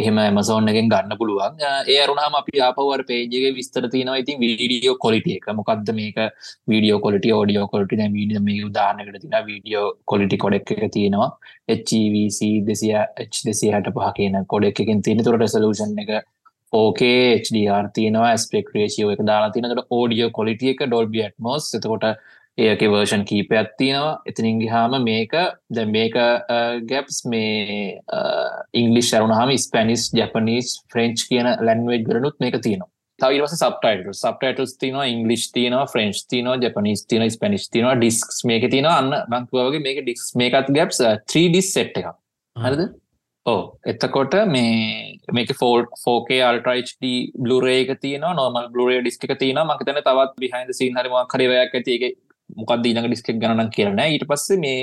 [0.00, 1.58] එහෙම ඇමසෝන් එකෙන් ගන්න පුළුවන්.
[1.92, 4.16] ඒ අරුණහම අපි ආපවර පේජගේ විස්තර තියනවා.
[4.22, 5.46] ඉතින් වීඩියෝ කොලිටිය එක.
[5.60, 6.18] මොකක්ද මේක?
[6.72, 11.30] වීඩියෝ කොලිට ෝඩියෝ කොලිට වීඩිය මේ උදානකට තින වීඩියෝ කොලිටි කොඩෙක් එක තියෙනවා.
[11.78, 12.96] HVC දෙසිය
[13.28, 15.24] H දෙසිය හට පහ කියන කොඩෙක් එකින් තියෙන.
[15.28, 16.16] තුර රෙසලූෂන් එක
[16.72, 18.34] ඕකේ HDR තියෙනවා.
[18.38, 22.12] ස්පෙක් රේෂියෝ එක දාලා තිනකට ෝඩියෝ කොලිටිය එක ඩොල්බි ඇටමෝස් එතකොට
[22.60, 24.20] ඒක වර්ෂන් කීපයක් තියෙනවා.
[24.30, 25.34] එතිනින් ගහාම මේක
[25.76, 26.16] ද මේක
[26.90, 27.98] ගැප්ස් මේ
[28.74, 32.90] ඉංගලිස් අරුණහම ස්පැනිස් ජපනිස් ෆ්‍රෙන්ච් කියන ලැන්වෙජ් ගරනුත් මේක තියෙනවා.
[33.18, 38.88] තවස සප්ටයිට සප්ටයිටස් තිනවා ඉංගලිස් තියනවා ෆ්‍රෙන්ච් තිනවා ජපනිස් තින ස්පනිස් තිනවා ඩිස්ක් මේක තියෙන
[38.92, 41.00] අන්න බංකුවගේ මේක ඩික්ස් මේකත් ගැප්ස්
[41.34, 42.10] 3ඩිස් සෙට් එක
[42.56, 42.82] හරිද?
[43.46, 43.60] ඕ
[43.92, 47.12] එතකොට මේ මේක ෆෝල් ෆෝකේ අල්ටයිHD
[47.44, 52.16] බ්ලුරේ එක තියන නොමල් බ්ලුරේ ඩිස්ක තියන මකතන තවත් බිහින්ද සීහරම කරවයක් ඇතිගේ
[52.56, 54.82] මොකක්ද ඊළඟ ඩිස්කෙක් ගණන් කියරන ඊට පස්සේ මේ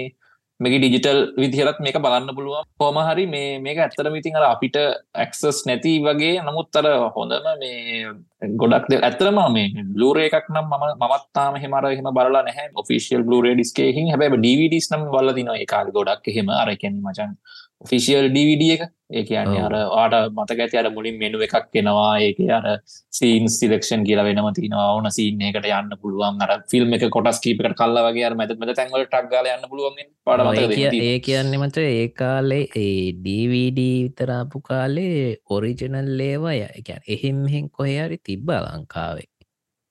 [0.59, 2.65] මේක ඩිජිටල් විදිහලත් මේක බලන්න පුළුවන්.
[2.82, 4.78] කොම හරි මේ මේක ඇත්තර මිතින් අර අපිට
[5.15, 6.41] ඇක්සස් නැති වගේ.
[6.41, 6.88] නමුත් අර
[7.18, 12.74] හොඳම මේ ගොඩක් ඇතරම මේ ලූර එකක් නම් ම මත්තාම හෙමර හෙම බලලා නැහැ.
[12.76, 17.38] ඔෆිසිල් ලූරේ ඩිස්කේහින් හැබ ඩවිඩස් නම් බල දින ඒකාල් ගොඩක් හෙම අරකැන් මචන්
[17.82, 18.84] ෆිසිියල් DVD එක?
[19.09, 22.65] ඒ කියන්නේ අර ආට මතක ඇති අර මුලින් මෙනුව එකක් කෙනවා ඒක අර
[23.13, 26.41] සීන් සිලක්ෂන් කියලා වෙනම තිනවා ඕන සීන් එකට යන්න පුළුවන්.
[26.41, 31.15] අර ෆිල්ම් එක කොටස් කීපකට කල්ල වගේ මැත මත තැන්වල ටක්ගල යන්න පුළුවන් පඩ ඒ
[31.21, 38.51] කියන්නේ මච ඒ කාලේ ඒ DVD විතරාපු කාලේ ඔරිජනල් ලේවය එක එහෙම් මෙහෙන් කොහරි තිබ්බ
[38.57, 39.30] ලංකාවේ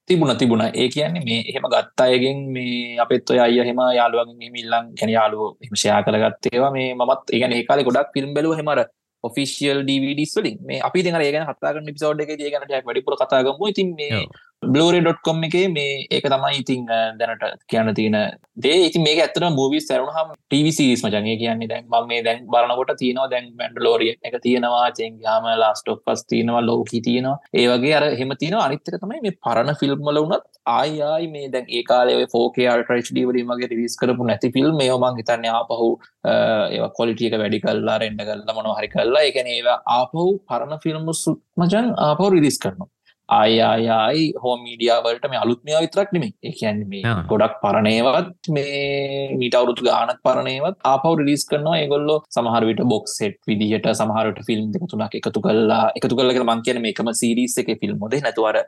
[0.09, 0.63] තිබුණ තිබුණ.
[0.73, 5.43] ඒ කියන්නේ මේ එහෙම ගත්ත අයගෙන් මේ අපත් ඔය අය හෙම යාළුවගේ මිල්ලං කැන යාලුව
[5.73, 8.81] ෂයා කරගත්තේවා මේ මත් ඒගන ඒකාල ගොඩක් ෆිල්ම් බැලුව හෙමර
[9.25, 14.23] ඔෆිසිියල් ඩවිඩ වලින් මේ අපි ගෙන ඒගෙන කතාගන්න පිසෝඩ් එක ගනට වැඩිපුර කතාගම ඉතින් මේ
[14.63, 16.87] බ්ලෝරේ.කොම් එක මේ ඒක තමයි ඉතිං
[17.21, 18.17] දැනට කියන්න තියෙන
[18.57, 18.87] දේ.
[18.87, 23.53] ඉති මේ ඇත්තර මූවී සැරුණහම ටවිසිස් මචන්ගේ කියන්නේ දැන් ම මේ දැන් බලනකොට තියනවා දැන්
[23.61, 27.37] මැන්ඩ ලෝරිය එක තියෙනවා චෙන්ගාම ලාස්ටෝක් පස් තියෙනවා ලෝකී තියෙනවා.
[27.55, 32.27] ඒවගේ අර හෙම තියෙන අනිත්තක තමයි මේ පරණ ෆිල්ම්මල වුනත් ආයයි මේ දැන් ඒ කාලේ
[32.35, 35.93] ෆෝකේ අල්ට්‍රයි් වලීමගේ රිවිස් කරපු නැති ෆිල්ම් මේෝමන් හිතන්නේ ආපහු
[36.33, 41.09] ඒ කොලිටියක වැඩි කල්ලා රෙන්ඩ කල්ල මොන හරි කල්ලා එකන ඒවා ආපහු පරණ ෆිල්ම්
[41.57, 42.93] මචන් ආපහු රිදිස් කරනවා.
[43.29, 50.21] ආයායයි හෝ මීඩියාවලට මේ අලුත්මයා විතරක් නෙමේ ඒකැන් මේ ගොඩක් පරණයවත් මේ මීට අවුරුතු ගානක්
[50.27, 51.77] පරණයවත් ආපව රිලිස් කරනවා.
[51.83, 56.83] ඒගොල්ලො සමහරවිට බොක් සෙට් විදිහට සමහරට ෆිල්ම් දෙක තුනක් එකතු කල්ලා එකතු කල්ල මං කියන
[56.87, 58.59] මේකම සිරිස් එක ෆිල්ම් ොද නැතුවර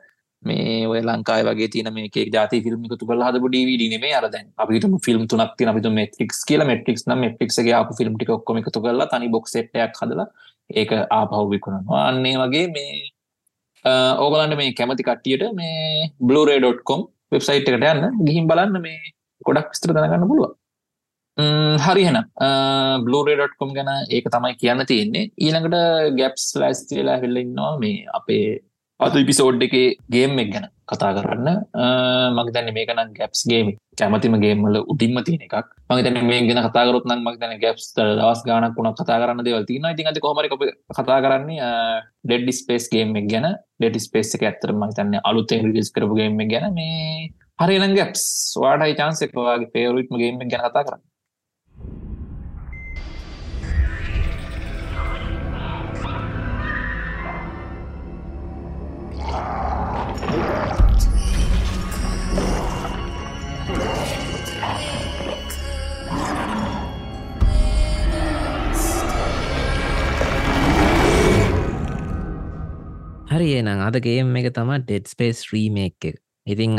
[0.43, 4.87] මේ ඔය ලංකායි වගේ තින මේ ජාති ෆිල්ම් එකතු කල හදපු ඩවිඩ නේ අරදැන් අපිට
[5.07, 6.65] ෆිල්ම් තුනක් තින අපිතු මෙටික්ස් කියල.
[6.71, 10.27] මෙටික්ස් නම් මෙටික්ගේ අප ෆිල්ම් ටික් ඔක්කොම එකතු කරලා තනි බොක් සෙට්යක් හදලා
[10.81, 12.03] ඒක ආපහු විකුණනවා.
[12.11, 12.91] අන්නේ වගේ මේ
[13.85, 19.13] ඕගලන්ට මේ කැමති කට්ටියට මේ බ්ලෝරේ.කොම් වෙබ්සයිට් එකට යන්න ගිහිම් බලන්න මේ
[19.45, 20.55] ගොඩක් විස්තර දැනගන්න පුළුව
[21.85, 22.17] හරිහෙන
[23.05, 25.31] බ්ලෝරේ.කොම් ගැන ඒක තමයි කියන්න තියෙන්නේ.
[25.37, 28.59] ඊළඟට ගැප්ස් ලෑස්තිලා වෙල්ලඉන්නවා මේ අපේ
[28.99, 29.75] අතු ඉපිසෝඩ් එක
[30.13, 31.47] ගේම් එක් ගැන කතා කරන්න.
[32.35, 33.67] මක් දැන්න මේකනම් ගැප්ස් ගේම
[33.99, 35.69] කැමතිම ගේම්මල උඩින්ම තියෙන එකක්.
[35.89, 39.63] මගේ තැන මේ ගෙන කතාකරොත් නම් මක් දැන ගැප්ස් දවස් ගානක් වුණ කතා කරන්න දෙවල්
[39.69, 41.71] තින ඉතින් අති කොමරි කතා කරන්නේ
[42.27, 43.47] ඩෙඩ්ඩි ස්පේස් ගේම් එක ගැන.
[43.79, 46.67] ඩෙඩි ස්පේස් එක ඇත්තර මක් තන්න අලුත්තෙන් රිස් කරපු ගේම ගැන.
[46.75, 48.23] මේ හරිනම් ගැප්ස්
[48.59, 51.03] වාටයි චාන්සෙක්වාගේ පේරුත්ම ගේම ගැන කතා කරන්න.
[73.29, 76.17] හරි එනම් අදගේම් එක තම ඩෙඩ් ස්පේස් රීමේක් එක.
[76.49, 76.75] ඉතිං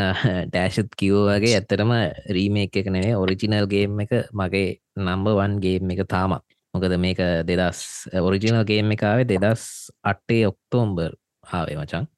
[0.51, 1.93] ඩෑශත් කිවෝ වගේ ඇත්තරම
[2.37, 6.45] රීමේක් එක නෙවේ ඔරිජිනල් ගේම් එක මගේ නම්බවන්ගේම් එක තාමත්.
[6.75, 7.81] මොකද මේක දෙදස්
[8.27, 9.65] ඔරිජිනල් ගේම් එකාවේ දෙදස්
[10.13, 11.15] අට්ටේ ඔක්තෝම්බර්
[11.57, 12.11] ආවේ මචන්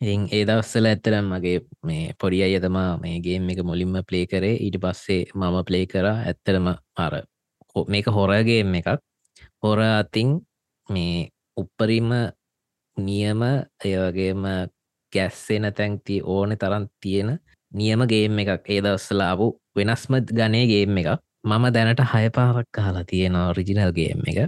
[0.00, 4.54] ඉතින් ඒ දවස්සල ඇත්තරම් මගේ මේ පොඩි අය තමා මේ ගේම් එක මුලින්ම ප්ලේ කරේ.
[4.56, 6.06] ඊට පස්සේ මම ප්ලේ කර.
[6.06, 6.66] ඇත්තරම
[6.96, 7.14] අර
[7.88, 8.88] මේක හොරගේම් එකක්.
[9.62, 10.28] හොර අතින්
[10.88, 12.10] මේ උපරිම
[12.96, 13.40] නියම
[13.84, 14.44] ඒවගේම
[15.12, 17.38] ගැස්සෙන තැන්ති ඕන තරන් තියෙන
[17.72, 18.62] නියම ගේම් එකක්.
[18.66, 19.46] ඒ දවස්සලාපු
[19.76, 21.08] වෙනස්ම ගනේ ගේම් එක
[21.44, 24.38] මම දැනට හයපාරක් කාලා තියෙන ඔරිජිනල් ගේම් එක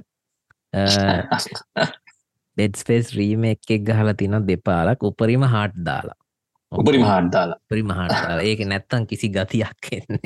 [2.60, 6.18] ඩෙඩ්ස්පේස් රීම එකක් ගහලා තින දෙපාලක් උපරිම හාට් දාලා.
[6.72, 7.58] උපරිම හාට් දාලා.
[7.64, 10.18] උපරිම හාට් ඒක නැත්තන් කිසි ගතියක් එන්නට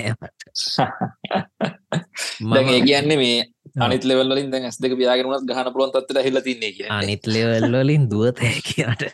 [2.41, 3.45] මම කියන්නේ මේ
[3.80, 8.59] අනිත් ලෙවල්ලින් දැන් ඇස් දෙක පියාගෙනනත් ගහන පුලොන් තත්ට හිල තින්නේ කිය අනිත් ලෙවල්වලින් දුවතෑ
[8.68, 9.05] කියට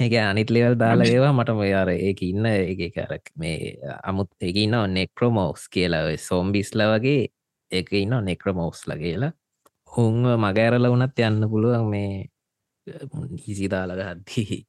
[0.00, 4.76] ඒක අනිත් ලෙවල් දාලා ඒවා මට මොයාර ඒක ඉන්න එක කරක් මේ අමුත් එක ඉන්න
[4.92, 6.04] නෙක්‍රමෝස් කියලා.
[6.18, 7.26] සෝම්බිස්ල වගේ
[7.70, 9.32] එක ඉන්න නෙක්‍රමෝස් ලගේලා
[9.92, 12.26] හුන්ව මගෑරල වනත් යන්න පුළුවන් මේ
[13.46, 14.60] හිසිදාලග හද්දී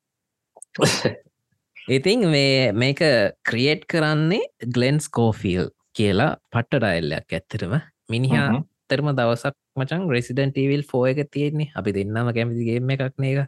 [1.89, 3.03] ඉතින් මේ මේක
[3.43, 7.77] ක්‍රියේට් කරන්නේ ගලෙන්ස් කෝෆිල් කියලා පට්ට ඩයිල්ලයක් ඇත්තරම
[8.09, 8.49] මිනිහා
[8.89, 11.71] තරම දවසක් මචන් රෙසිඩන් ටවිල් ෆෝ එක තියෙන්නේ.
[11.75, 13.39] අපි දෙන්නම කැමතිගේම එකක් නේක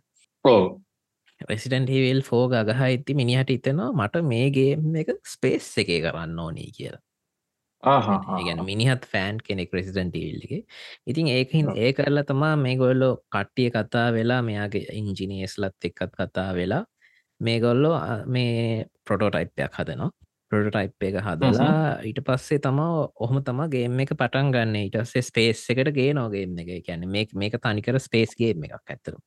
[1.41, 7.03] රෙසිඩන්ට හිවල් ෆෝ ගහ ඇති මිනිහට ඉතනවා මට මේගේ එක ස්පේස් එක කරන්න ඕනී කියලා
[7.83, 10.61] ගැන මිනිහත් ෆෑන් කෙනෙක් රෙසිඩන්ට ල්ලගේ
[11.07, 16.83] ඉතින් ඒකහින් ඒ කරලා තමා මේ ගොල්ලෝ කට්ටිය කතා වෙලා මෙයාගේ ඉංජිනේස්ලත් එක්කත් කතා වෙලා
[17.39, 20.11] මේ ගොල්ලෝ මේ ප්‍රොටෝටයිප්යක් හදනවා.
[20.51, 22.79] ප්‍රොටයිප් එක හදලා ඊට පස්සේ තම
[23.17, 24.75] ඔහම තම ගේම එක පටන් ගන්න.
[24.81, 26.71] ඉටස්සේ ස්පේස් එකට ගේ නෝගේම එක.
[26.85, 29.19] කියැන මේ මේක තනිකර ස්පේස්ගේ එකක් ඇතර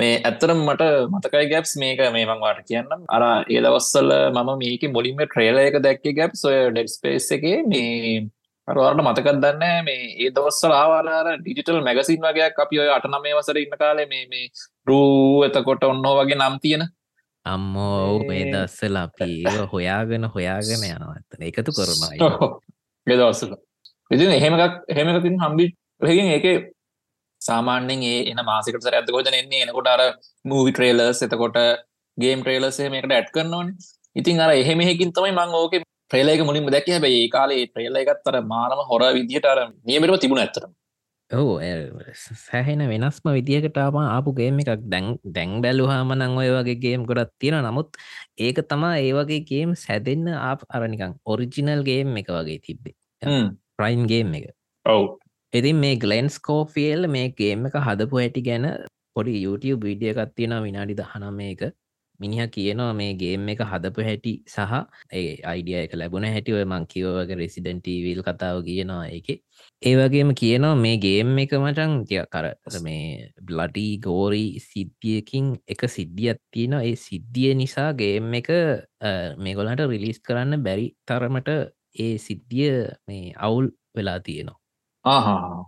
[0.00, 3.06] මේ ඇත්තරම් මට මතකයි ගැප්ස් මේක මේමංවාට කියන්නම්.
[3.08, 7.46] අර ඒ දවස්සල මම මේක මුලින්ම ට්‍රේල එක දැක්ක ගැප් ඔය ඩෙඩ් ස්පේස් එක.
[7.72, 8.14] මේ
[8.68, 13.76] අරවාරට මතකත් දන්න මේ ඒ දවස්සල ආවාලාර ඩිජිටල් මැගසින් වගේයක් අපි ඔය අටනමේ වසර ඉන්න
[13.82, 14.46] කාලේ මේ මේ
[14.86, 16.84] රූ එතකොට ඔන්නෝ වගේ නම් තියෙන.
[17.46, 19.30] අම්මෝ ඔවු මේ දස්සල අපි
[19.72, 22.50] හොයාගෙන හොයාගෙන යනවත්තන එකතු කරුණා
[23.06, 23.54] ගෙදවස්සල
[24.14, 25.66] ඉතින් එහෙමකක් එහෙමකතින් හම්බි
[26.00, 26.46] රහෙකින් ඒක
[27.40, 30.02] සාමාන්‍යෙන් ඒ එන මාසිකට සර ඇතකොජන එන්නේ එනකොට අර
[30.44, 31.60] මූවි ට්‍රේලර්ස් එතකොට
[32.18, 33.70] ගේම් ට්‍රේලර්සේ මේකට ඇට් කරනවන.
[34.16, 35.78] ඉතින් අර එහෙමෙහකින් තමයි මං ඕක
[36.10, 40.72] ප්‍රේලේක මුලින්ම දැක හැබයි ඒ කාලේ ප්‍රේල එකත්තර මානම හොර විදිහට අර නියමටම තිබුණ ඇතරම
[41.30, 41.52] ඔහු
[42.40, 44.82] සැහෙන වෙනස්ම විදිහකටම ආපුගේම එකක්.
[44.84, 47.98] දැන් දැන් බැලුහාම නං ඔය වගේ ගේම් ගොඩත් තියෙන නමුත්
[48.38, 52.94] ඒක තමා ඒ වගේ ගේම් සැදන්න ආප අරනිකං ඔරිජිනල් ගේම් එක වගේ තිබ්බේ.
[53.78, 54.46] ප්‍රයින්ගේම් එක.
[54.86, 55.04] ඔව්
[55.52, 58.66] ඉතින් මේ ගලන්ස් කෝෆියල් මේ ගේම් එක හදපු ඇටි ගැන
[59.14, 61.62] පොඩි YouTube විඩිය එකත්තියෙන විනාඩි දහනම එක
[62.20, 64.74] මිනිහ කියනවා මේ ගේම් එක හදපු හැටි සහ
[65.12, 69.28] ඒ අයිඩිය එක ලැබුණ හැටිව මං කිවවගේ රෙසිඩන්ටීවිල් කතාව කියනවා එක
[69.82, 72.46] ඒ වගේම කියනවා මේ ගේම් එක මටන් තිය කර
[72.86, 78.54] මේ බ්ලඩී ගෝරී සිද්ධියකින් එක සිද්ධියත් තියෙන ඒ සිද්ධිය නිසා ගේම් එක
[79.44, 81.52] මේගොලට රිලිස් කරන්න බැරි තරමට
[81.98, 82.72] ඒ සිද්ධිය
[83.08, 84.59] මේ අවුල් වෙලා තියෙනවා.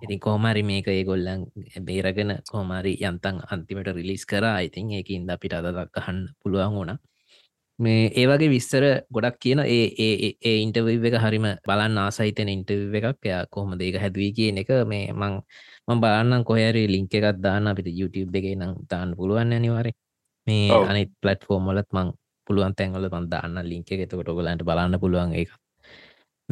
[0.02, 1.46] ඉතින් කෝමරි මේක ඒගොල්ලන්
[1.80, 4.44] බේරගෙන කෝමරි යන්තන් අන්තිමට රිලිස් කර.
[4.60, 6.98] ඉතින් ඒක ඉන්ද අපිට අදදක්කහන්න පුළුවන් ඕන
[7.78, 9.86] මේ ඒවගේ විස්තර ගොඩක් කියන ඒ
[10.42, 13.24] ඒ ඉන්ටවව් එක හරිම බලන්න ආසහිතන ඉන්ටව් එකක්.
[13.24, 15.40] එයා කොහොම දේක හැදවී කියන එක මේ මං
[15.88, 17.66] මං බලන්න කොහරි ලිංක එකත් දාන්න.
[17.66, 19.92] අපිට YouTube එක නම් තාන්න පුළුවන් අනිවාරය
[20.46, 22.08] මේ අනි පලට්ෆෝර්ම් වලත් මං
[22.46, 25.50] පුළුවන් තැන්වල මන් දාන්න ලිංක එකතකොට ඔගලන්ට බලන්න පුළුවන් එක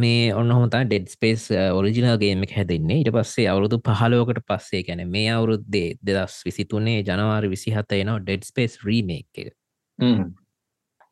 [0.02, 1.46] මේ ඔන්න හොතා ඩෙඩ් ස්පේස්
[1.78, 3.00] ඔරිජිනල්ගේම හැදෙන්නේ.
[3.02, 8.78] ඉට පස්සේ අවුරුදු පහලෝකට පස්සේ ගැන මේ අවුරුද්දේ දෙදස් විසිතුනේ ජනවාරි විසිහත එනවා ඩෙඩ් ස්පේස්
[8.86, 9.54] රීමේක් එක.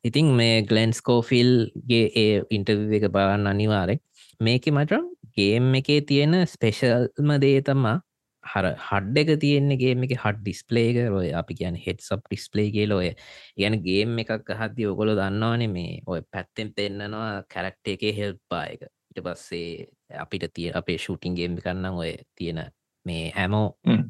[0.05, 4.03] ඉතින් මේ ගලන්ස්කෝෆිල්ගේ ඒ ඉන්ටව් එක බලන්න අනිවාරෙක්
[4.41, 5.01] මේක මට
[5.37, 7.97] ගේම් එකේ තියෙන ස්පෙෂල්ම දේ තමා
[8.45, 13.11] හර හඩ් එක තියෙන්නේගේ එක හඩ් ඩිස්පලේක රොය අපි කියන හෙට සබ් ඩිස්පලේගේ ලෝය
[13.57, 19.89] ගැන ගේම් එකක් හදදි ඔකොල දන්නවානේ මේ ඔය පැත්තෙන් පෙන්න්නනවා කැරක්ට එක හෙල්පායක ඉට පස්සේ
[20.19, 22.63] අපිට තිය අපේ ෂූටින්ගේම් කන්නම් ඔය තියෙන
[23.07, 23.69] මේ හැමෝ.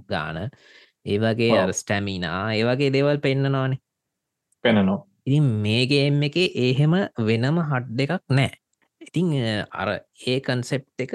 [0.08, 0.50] ගාන.
[1.06, 3.80] ඒවගේ අර ස්ටැමිනා ඒවගේ දේවල් පෙන්න්නනවානේ
[4.64, 8.50] පෙනනවා ඉතින් මේගේම් එක ඒහෙම වෙනම හඩ් එකක් නෑ
[9.00, 9.28] ඉතිං
[9.72, 9.88] අර
[10.26, 11.12] ඒ කන්සෙප් එක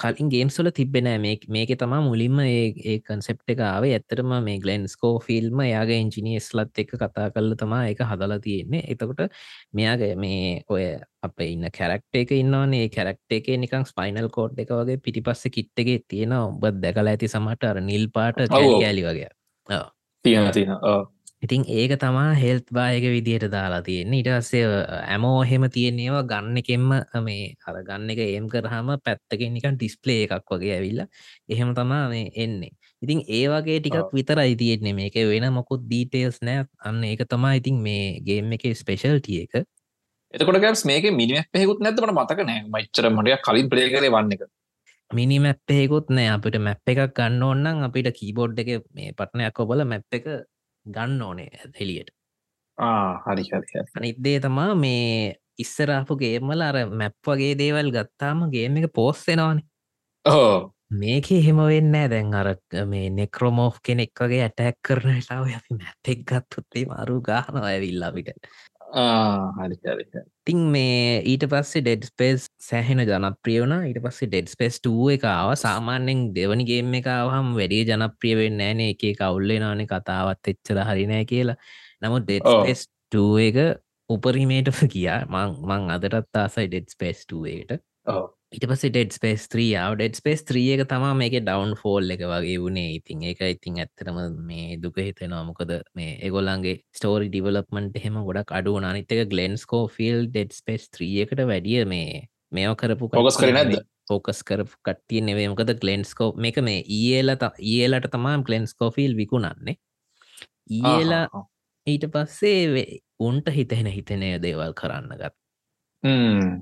[0.00, 3.92] කලින් ගේම්ස්වල තිබෙන මේක තමා මුලින්ම ඒ කන්සෙප් එක ආවේ.
[3.92, 8.82] ඇත්තරම මේ ගලන්ස්කෝ ෆිල්ම් යාගේ ඉංජිනියස්ලත් එක කතා කල්ල තමා එක හදලා තියෙන්නේ.
[8.88, 9.30] එතකොට
[9.72, 10.84] මෙයාගේ මේ ඔය
[11.22, 16.32] අප ඉන්න කැරක්ට එක ඉන්නවන්නේ කැරක්ට එක නිකං ස්පයිනල් කෝඩ් එක වගේ පිටිපස්ස කිට්ටගේ තියෙන
[16.34, 19.30] ඔබත් දැකල ඇති සමට අර නිල් පාට කෑලි වගේ.
[20.24, 21.12] තියෙන තියෙන
[21.44, 24.20] ඉතින් ඒක තමා හෙල්ත් බායක විදියට දාලා තියෙන්නේ.
[24.22, 24.64] ඉටස්සේ
[25.12, 26.86] ඇමෝ එහෙම තියෙන්නේවා ගන්න එකෙන්ම
[27.26, 31.06] මේ අර ගන්න එක ඒම් කරහම පැත්තකින් නිකන් ඩිස්පලේ එකක් වගේ ඇවිල්ලා
[31.52, 32.72] එහෙම තමා මේ එන්නේ.
[33.02, 34.94] ඉතින් ඒ වගේ ටිකක් විතරයි තියෙන්නේ.
[35.00, 39.68] මේක වෙන මොකුත් දීටේල්ස් නෑ අන්න ඒක තමා ඉතින් මේ ගේම් එක ස්පෙශල්ටිය එක.
[40.34, 42.64] එතකොට ගැස් මේක මිනිමක් පෙකුත් නැතකට මතක නෑ.
[42.72, 44.48] මච්චර මටිය කලින් ප්‍රේ කරේ වන්න එක.
[45.10, 46.32] මිනි මැප්පෙකුත් නෑ.
[46.38, 50.26] අපිට මැප් එකක් ගන්න ඕන්නම් අපිට කීබෝඩ් එක මේ පටනයක් ඔබල මැප් එක
[50.86, 51.48] ගන්න ඕනේ
[51.80, 52.10] එලියට
[53.26, 53.44] හරි
[53.94, 59.66] අනිත්දේ තමා මේ ඉස්සරාපු ගේමල අර මැප් වගේ දේවල් ගත්තාම ගේම එක පෝස්සෙනවානේ
[60.24, 62.50] ඕ මේක එහෙම වෙන්න දැන් අර
[62.86, 68.50] මේ නෙක්‍රෝමෝ් කෙනෙක් වගේ ඇටැක් කරන ලාව අපි මැත්තෙක් ගත්තුත්තේ මරු ගානවා ඇවිල්ලාපිට
[70.46, 76.26] තින් මේ ඊට පස්සේ ඩෙඩ් ස්පේස් සෑහෙන ජනප්‍රියවන ඊට පස්සේ ඩෙඩ් ස්පේස් ටුව එකාව සාමාන්‍යෙන්
[76.36, 78.90] දෙවනිගේම එකවහම් වැඩේ ජනප්‍රියවෙන්න ෑනේ.
[78.94, 81.58] එක කවුල්ලේ නානේ කතාවත් එච්චර හරිනෑ කියලා.
[82.02, 83.58] නමුත් ඩෙඩ් ස්පේස් ටුව එක
[84.10, 87.78] උපරිමේටම කියා මං මං අදටත් ආසයි ඩෙඩ් ස්පේස් ටුවේට
[88.54, 92.90] ඉට පස ඩෙඩ් ස්පේස් ත්‍රියාව ඩෙඩ් ස්පේස් ත්‍රියක තමා මේක ඩවන් ෆෝල් එක වගේ වුණේ.
[92.98, 94.18] ඉතින් ඒක ඉතින් ඇත්තරම
[94.50, 95.42] මේ දුක හිතෙනවා.
[95.48, 101.82] මොකද මේ එගොල්ලන්ගේ ස්ටෝරි ඩිවලප්මන්ට එහෙම ගොඩක් අඩු අනිතක ගලන්ස්කෝ ෆිල් ඩෙඩ් ස්පේස් ත්‍රියකට වැඩිය
[101.94, 103.74] මේ මේෝ කරපු පොකස් කර නැද
[104.10, 109.80] ෆෝකස් කරපු කට්ටිය නෙවේ මොකද ගලන්ස්කෝ මේක මේ ඒලට ඒලට තමා ගලන්ස්කෝෆිල් විකුණන්නේ.
[110.84, 111.26] ඒලා
[111.86, 112.86] ඊට පස්සේ
[113.20, 115.34] උන්ට හිතෙන හිතනය දේවල් කරන්න ගත්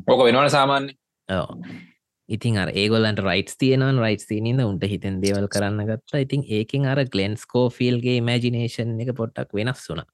[0.08, 0.92] ඕක වෙනවන සාමාන්‍ය
[2.28, 6.22] ඉතින් අර ඒගොල්ලන්ට රයිටස් තියනවන් රයිටස් තියනද උන්ට හිතන් දේවල් කරන්න ගත්තා.
[6.26, 10.04] ඉතින් ඒකින් අර ගලන්ස්කෝ ෆිල්ගේ මජිනේෂන් එක පොට්ටක් වෙනස් වුන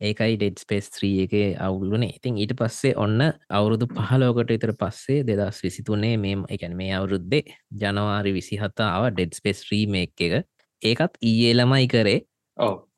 [0.00, 2.12] ඒකයි ඩෙඩ් ස්පේස් ත්‍රී එක අවුලුනේ.
[2.18, 3.20] ඉතින් ඊට පස්සේ ඔන්න
[3.50, 7.42] අවුරුදු පහලෝකට ඉතර පස්සේ දෙදස් විසිතුනේ මේ එකැන මේ අවුරුද්දේ
[7.82, 10.46] ජනවාරි විසිහතාව ඩෙඩ් ස්පේස් ්‍රීම එක.
[10.82, 12.20] ඒකත් ඊයේ ළමයි කරේ.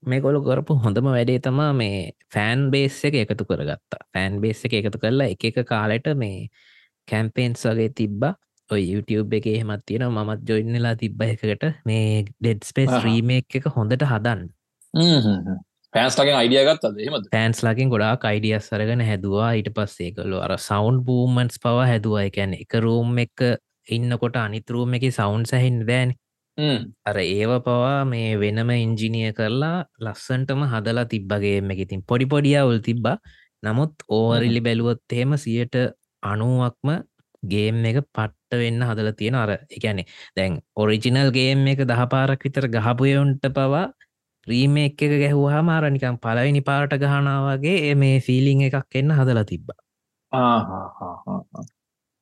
[0.06, 4.06] මේ කොළු කරපු හොඳම වැඩේ තමා මේ ෆෑන් බේස් එක එකතු කරගත්තා.
[4.12, 6.48] ෆෑන් බේස් එක එකතු කරලා එක කාලෙට මේ
[7.10, 8.34] කැම්පේන්ස් වගේ තිබ්බා.
[8.70, 11.64] ඔය YouTube එක එහෙමත් තියෙන මත් ජොයින්නලා තිබ්බ එකකට.
[11.88, 14.42] මේ ඩෙඩ් ස්පේස් ්‍රීම එක හොඳට හදන්න.
[15.94, 19.50] පෑන්ස්ලගෙන් අයිඩියගත් එහම පෑන්ස් ලකින් ගොඩාක් අයිඩිය සරගෙන හැදවා.
[19.58, 22.26] ඊට පස්සේ කළු අර සෞන්් බූමන්ස් පව හැදවා.
[22.30, 23.46] එකැන එක රූම් එක
[23.96, 26.12] ඉන්නකොට අනිතරූම එක සෞන්් සැහින් දෑන්
[27.08, 31.78] අර ඒව පවා මේ වෙනම ඉංජිනිය කරලා ලස්සන්ටම හදලා තිබ්බගේ එක.
[31.86, 33.16] ඉතින් පොඩි පොඩියවුල් තිබ්බා.
[33.62, 35.76] නමුත් ඕවරිලි බැලුවොත් එහෙම සියට
[36.26, 36.88] අනුවක්ම
[37.44, 40.04] ගේම් එක පට්ට වෙන්න හදල තියෙන අර එකැනෙ
[40.36, 43.86] දැන් ඔරිජිනල් ගේම් එක දහපාරක් විතර ගහපුයොන්ට පවා
[44.46, 49.80] රීම එක ගැහවා මාරනිකම් පලවිනි පාට ගහනාවගේ මේ ෆිලිං එකක් එන්න හදලා තිබ්බා.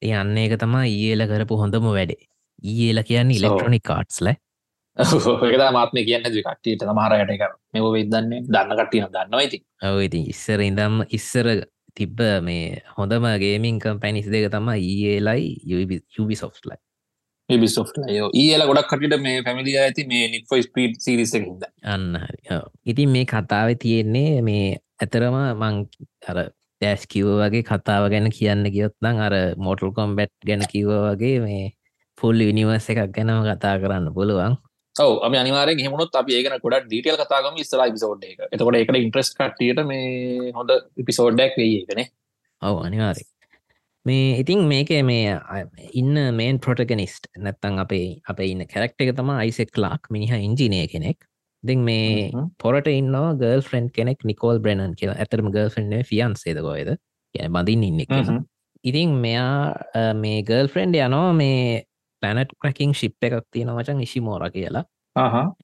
[0.03, 2.25] යන්න එක තමා ඒල කරපු හොඳම වැඩේ.
[2.79, 4.33] ඒල කියන්නේ ඉලෙක්ට්‍රොනික් කාට්ස්ල
[4.97, 6.87] ඒකතා මාත්ම කියන්න කට්ටියට.
[6.91, 7.43] මහරයට එක
[7.75, 11.47] මෙව වෙදන්නේ දන්න කට්ටිය දන්නවා ඉති ඔව ඉති ඉස්සර ඉදම් ඉස්සර
[11.97, 16.79] තිබ්බ මේ හොඳම ගේමින් කම්පැනිස් දෙක තම ඒලයි යුබි සොෆ්ලයි
[17.49, 22.19] ඒල ගොඩක් කටිට මේ පැමිලි ඇති මේ නිෆෝ ස්පීඩ් සිරිස හිද අන්න
[22.85, 24.67] ඉතින් මේ කතාව තියෙන්නේ මේ
[24.99, 25.81] ඇතරම මං
[26.25, 26.39] අර
[26.81, 31.65] ඩෑස් කිව වගේ කතාව ගැන කියන්න කියොත්නම් අර මෝටල් කොම්බැට් ගැන කිව වගේ මේ
[32.19, 34.57] ෆුල් විනිවර්ස එකක් ගැනම කතා කරන්න පුළුවන්
[34.97, 38.41] ඔව අම අනිවාරෙන් හෙමුණොත් අපි ඒගෙන ගොඩක් ඩීටල් කතාගම ඉස්සලා පිසෝඩ් එක.
[38.53, 40.71] එතකොට එකට ඉන්ට්‍රස් කටියට මේ හොඳ
[41.09, 42.03] පිසෝඩ්ඩක් වෙයගෙන
[42.63, 43.29] ඔව අනිවාරෙක්
[44.07, 45.37] මේ ඉතින් මේක මේ
[45.93, 51.19] ඉන්න මේන් පොටගනිස්ට් නැත්තං අපේ අප ඉන්න කැරක්ට එක තම අයිසෙක් ලාක් මිනිහ ඉංජිනය කෙනෙක්.
[51.65, 55.19] දෙ මේ පොරට ඉන්නවා ගල් ෆ්‍රන්් කෙනෙක් නිකෝල් බ්‍රනන් කියලා.
[55.19, 56.95] ඇතරම ගල් ෆ්‍රන්් ෆියන් සේදකොයද
[57.35, 58.45] බඳින් ඉන්න
[58.85, 61.83] ඉතින් මෙයා මේ ගල් ෆ්‍රෙන්ඩ් යනවා මේ
[62.25, 64.85] පැනට් ක්‍රකින් ශිප් එකක් තියෙන වචන් ඉශිමෝර කියලා.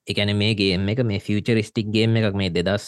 [0.06, 2.86] එකන මේ ගේම එක මේ ෆියචරිස්ටික් ගේම් එකක් මේ දෙදස්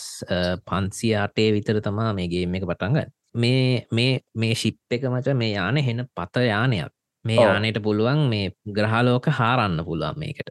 [0.69, 5.55] පන්සි ආටේ විතර තමා මේ ගේම් එක පටන්ගන්න මේ මේ මේ ශිප් එක මච මේ
[5.55, 6.93] යාන හෙන පත යානයක්.
[7.25, 8.47] මේ යානයට පුළුවන් මේ
[8.77, 10.49] ග්‍රහලෝක හාරන්න පුළුවන් මේකට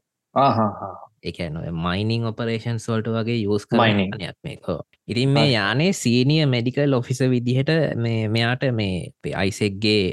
[1.24, 4.80] එකන මයිනිං ඔපරේෂන් සෝල්ට වගේ යස් කරනයක් මේකෝ.
[5.08, 9.14] ඉතින් මේ යානේ සීනිය මෙඩිකල් ඔෆිස විදිහට මේ මෙයාට මේ
[9.44, 10.04] අයිසෙක්ගේ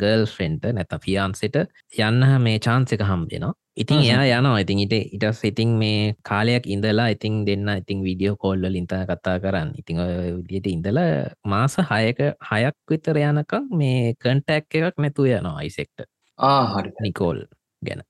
[0.00, 1.60] ගර්ල් ෆ්‍රෙන්ට නැත ෆියන්සට
[2.08, 3.54] යන්න මේ චාන්සක හම්බෙනවා.
[3.76, 4.60] ඉතින් එයා යනවා.
[4.62, 9.74] ඉතින් ඉට ඉටස් ඉතින් මේ කාලයක් ඉඳලා ඉතින් දෙන්න ඉතින් විඩියෝ කෝල්ල ලින්ත කතා කරන්න.
[9.80, 10.00] ඉතිං
[10.38, 11.00] විදියට ඉඳල
[11.44, 16.08] මාස හයක හයක් විතර යනකම් මේ කන්ටැක් එකක් නැතු යනවා අයිසෙක්ට.
[16.38, 17.46] ආහරි නිකෝල්
[17.82, 18.02] ගැන.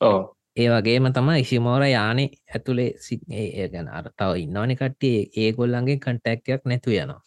[0.00, 0.20] ඕ
[0.56, 5.18] ඒ වගේම තම ඉසිමෝර යානේ ඇතුළේ සිඒ ගැන අර්තාව ඉන්නවනි කට්ටිය.
[5.36, 7.20] ඒගොල්ලන්ගේ කන්ටැක්යක් නැතු යනවා.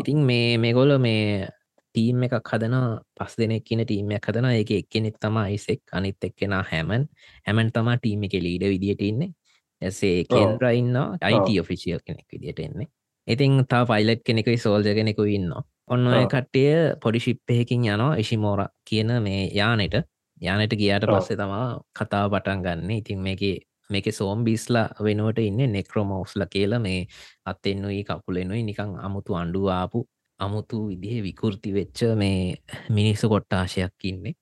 [0.00, 1.48] ඉතින් මේ මේගොල මේ
[1.94, 2.76] ටීම් එකක් හදන
[3.14, 7.08] පස් දෙනෙක් කියන ටීමයක් හදන එක එක්කෙනෙක් තමයිසෙක් අනිත් එක්කෙන හැමන්
[7.46, 9.22] හැමන් තමා ටීම එක ලීඩ විදිට ඉන්න.
[9.82, 12.88] ඇසේ කෙන්රයින්න අයිට ඔෆිසිියල් කෙනෙක් විදිට එන්නේ
[13.28, 15.52] ඉතින් තා පයිලට් කෙනෙකයි සෝල්ජ කෙනෙකු ඉන්න
[15.88, 18.16] ඔන්න ඔය කට්ටිය පොඩි ශිප්පයකින් යනවා.
[18.16, 20.08] ඉශිමෝර කියන මේ යානෙට
[20.40, 22.90] යානට ගියාට පස්සේ තමා කතාව පටන් ගන්න.
[22.92, 23.42] ඉතින් මේක
[23.90, 27.00] මේක සෝම් බිස්ලා වෙනුවට ඉන්න නෙක්‍රෝමෝස්ල කියලා මේ
[27.44, 30.04] අත්තෙන්නුයි කකුලෙනුයි නිකං අමුතු අන්ඩුවාපු
[30.40, 32.56] අමුතු විදිහ විකෘති වෙච්ච මේ
[32.90, 34.34] මිනිස්සු කොට්ටාශයක් ඉන්නේ.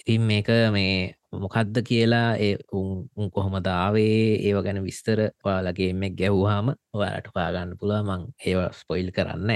[0.00, 0.94] ඉතින් මේක මේ
[1.34, 8.06] මොකක්ද කියලා ඒ උන් කොහොම දාවේ ඒව ගැන විස්තර ඔයාලගේ මෙ ගැව්වාම ඔයාලට පාගන්න පුළුව
[8.08, 9.50] මං ඒව ස්පොයිල් කරන්න.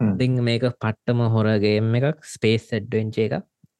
[0.00, 3.34] ඉතිං මේක පට්ටම හොරගේම එකක් ස්පේස් ඇඩ්වෙන්ච එකක්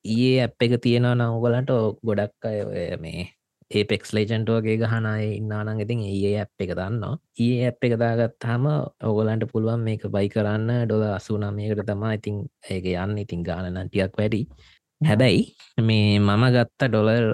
[0.05, 1.71] ඒ ඇප් එක තියෙනවා නවගලන්ට
[2.03, 2.59] ගොඩක් අය
[3.01, 3.25] මේ
[3.71, 7.17] ඒපෙක්ස් ලේජන්ට වගේ ගහනය ඉන්නානං ඉතින් ඒ ඇප් එක දන්නවා.
[7.39, 8.65] ඒ ඇප් එක දාගත්තාම
[9.03, 10.71] ඔගලන්ට පුළුවන් මේක බයි කරන්න.
[10.85, 12.37] ඩොල අසුනාමයකට තමා ඉතින්
[12.71, 13.19] ඒක යන්න.
[13.19, 14.43] ඉතින් ගානනටියක් වැඩි.
[15.01, 15.43] හැබැයි
[15.83, 17.27] මේ මම ගත්ත ඩොලර්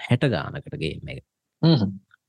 [0.00, 1.24] හැට ගානකටගේ එක.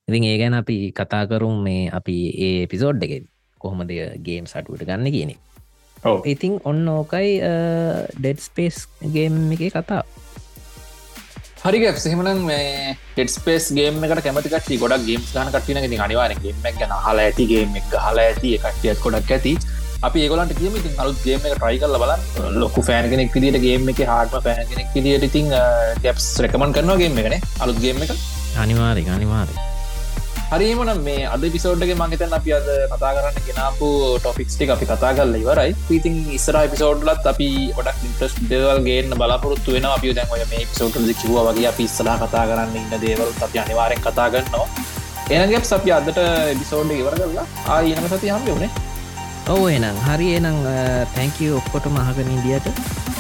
[0.08, 3.26] ඉතින් ඒ ගැන අපි කතා කරුම් මේ අපි ඒ පිසෝඩ් එක
[3.62, 5.36] කොහොමද ගේම් සටුවට ගන්න කියනෙ
[6.34, 7.40] ඉතින් ඔන්න ඕකයි
[8.20, 8.84] ඩෙඩ් ස්පේස්
[9.16, 10.04] ගේම් එක කතා
[11.64, 17.24] හරිග සහමන මේ ෙඩස්පේස් ගේම එකට කැමතිකට ගොඩක් ගේම් ගන කටින ති අනිවාරගේම ගැන හල
[17.26, 19.54] ඇතිගේ එක් හල ඇති කටියත් කොඩක් ඇති.
[20.04, 22.12] අපි ඒගොලන්ට කියම ඉතින් අලුත් ගේම එක ට්‍රයි කල බල
[22.62, 25.48] ලොකු ෆෑන් කෙනෙක් විදිට ගේම එක හාටම පෑන් කෙනෙක් විදිට ඉතින්
[26.04, 28.12] ගැප්ස් රැකමන් කරනවා ගේම එකන අලුත් ගේම එක.
[28.64, 29.56] අනිවාරි අනිවාරි
[30.54, 33.88] හරිමන මේ අද පිසෝඩ්ගේ මංගතන් අපි අද කතා කරන්න ගෙනාපු
[34.18, 35.72] ටොෆික්ස්ටි අපි කතා කල්ල ඉවරයි.
[35.88, 37.48] පිතින් ඉස්සර පිසෝඩ්ලත් අපි
[37.80, 42.18] ොඩක් ඉන්ට්‍රස් දේවල් ගේන්න බලාපොරොත්තු වෙන අපි දැන් ඔය මේ පිසෝටල් කිව වගේ අපි ඉස්සලා
[42.24, 44.68] කතා කරන්න ඉන්න දේවල් අපි අනිවාරෙන් කතා ගන්නවා
[45.34, 46.20] එනගැප් අපි අදට
[46.60, 48.72] බිසෝඩ් ඉවර කරලා ආ ඉනම සති හම් යුණේ
[49.50, 50.60] ඔව එනම් හරි එනම්
[51.16, 52.68] තැංකව ඔක්කොට මහගනින්දියට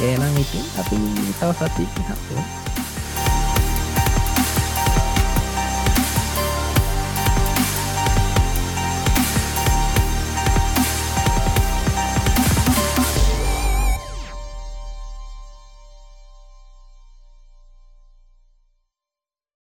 [0.03, 1.01] ඒනම් ඉතින් අපි
[1.39, 2.62] තව සති හත්ව